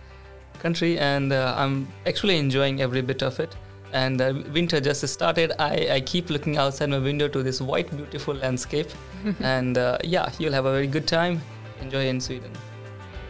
country, 0.58 0.98
and 0.98 1.32
uh, 1.32 1.54
I'm 1.56 1.88
actually 2.06 2.38
enjoying 2.38 2.80
every 2.80 3.02
bit 3.02 3.22
of 3.22 3.40
it. 3.40 3.56
And 3.92 4.20
uh, 4.20 4.34
winter 4.52 4.80
just 4.80 5.06
started. 5.06 5.52
I, 5.58 5.88
I 5.90 6.00
keep 6.00 6.30
looking 6.30 6.56
outside 6.56 6.90
my 6.90 6.98
window 6.98 7.28
to 7.28 7.42
this 7.42 7.60
white, 7.60 7.90
beautiful 7.96 8.34
landscape, 8.34 8.88
and 9.40 9.78
uh, 9.78 9.98
yeah, 10.02 10.30
you'll 10.38 10.52
have 10.52 10.66
a 10.66 10.72
very 10.72 10.86
good 10.86 11.06
time. 11.06 11.40
Enjoy 11.80 12.06
in 12.06 12.20
Sweden. 12.20 12.50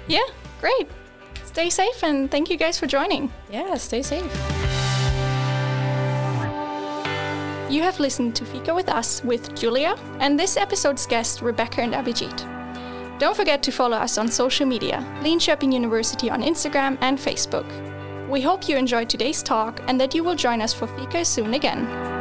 yeah, 0.07 0.25
great. 0.61 0.89
Stay 1.45 1.71
safe 1.71 2.03
and 2.03 2.31
thank 2.31 2.51
you 2.51 2.57
guys 2.57 2.79
for 2.79 2.87
joining. 2.87 3.33
Yeah, 3.51 3.77
stay 3.77 4.03
safe. 4.03 4.25
You 7.71 7.83
have 7.83 7.99
listened 8.01 8.35
to 8.37 8.45
Fika 8.45 8.75
with 8.75 8.89
Us 8.89 9.23
with 9.25 9.55
Julia 9.57 9.97
and 10.21 10.39
this 10.39 10.57
episode's 10.57 11.07
guests 11.07 11.43
Rebecca 11.43 11.81
and 11.81 11.95
Abhijit. 11.95 12.64
Don't 13.19 13.37
forget 13.37 13.63
to 13.63 13.71
follow 13.71 13.97
us 13.97 14.19
on 14.19 14.29
social 14.29 14.67
media, 14.67 15.05
Linköping 15.21 15.73
University 15.73 16.31
on 16.31 16.43
Instagram 16.43 16.99
and 17.01 17.17
Facebook. 17.17 17.67
We 18.29 18.41
hope 18.41 18.69
you 18.69 18.77
enjoyed 18.77 19.09
today's 19.09 19.43
talk 19.43 19.81
and 19.87 20.01
that 20.01 20.15
you 20.15 20.25
will 20.25 20.35
join 20.35 20.61
us 20.61 20.75
for 20.75 20.89
Fika 20.89 21.25
soon 21.25 21.55
again. 21.55 22.14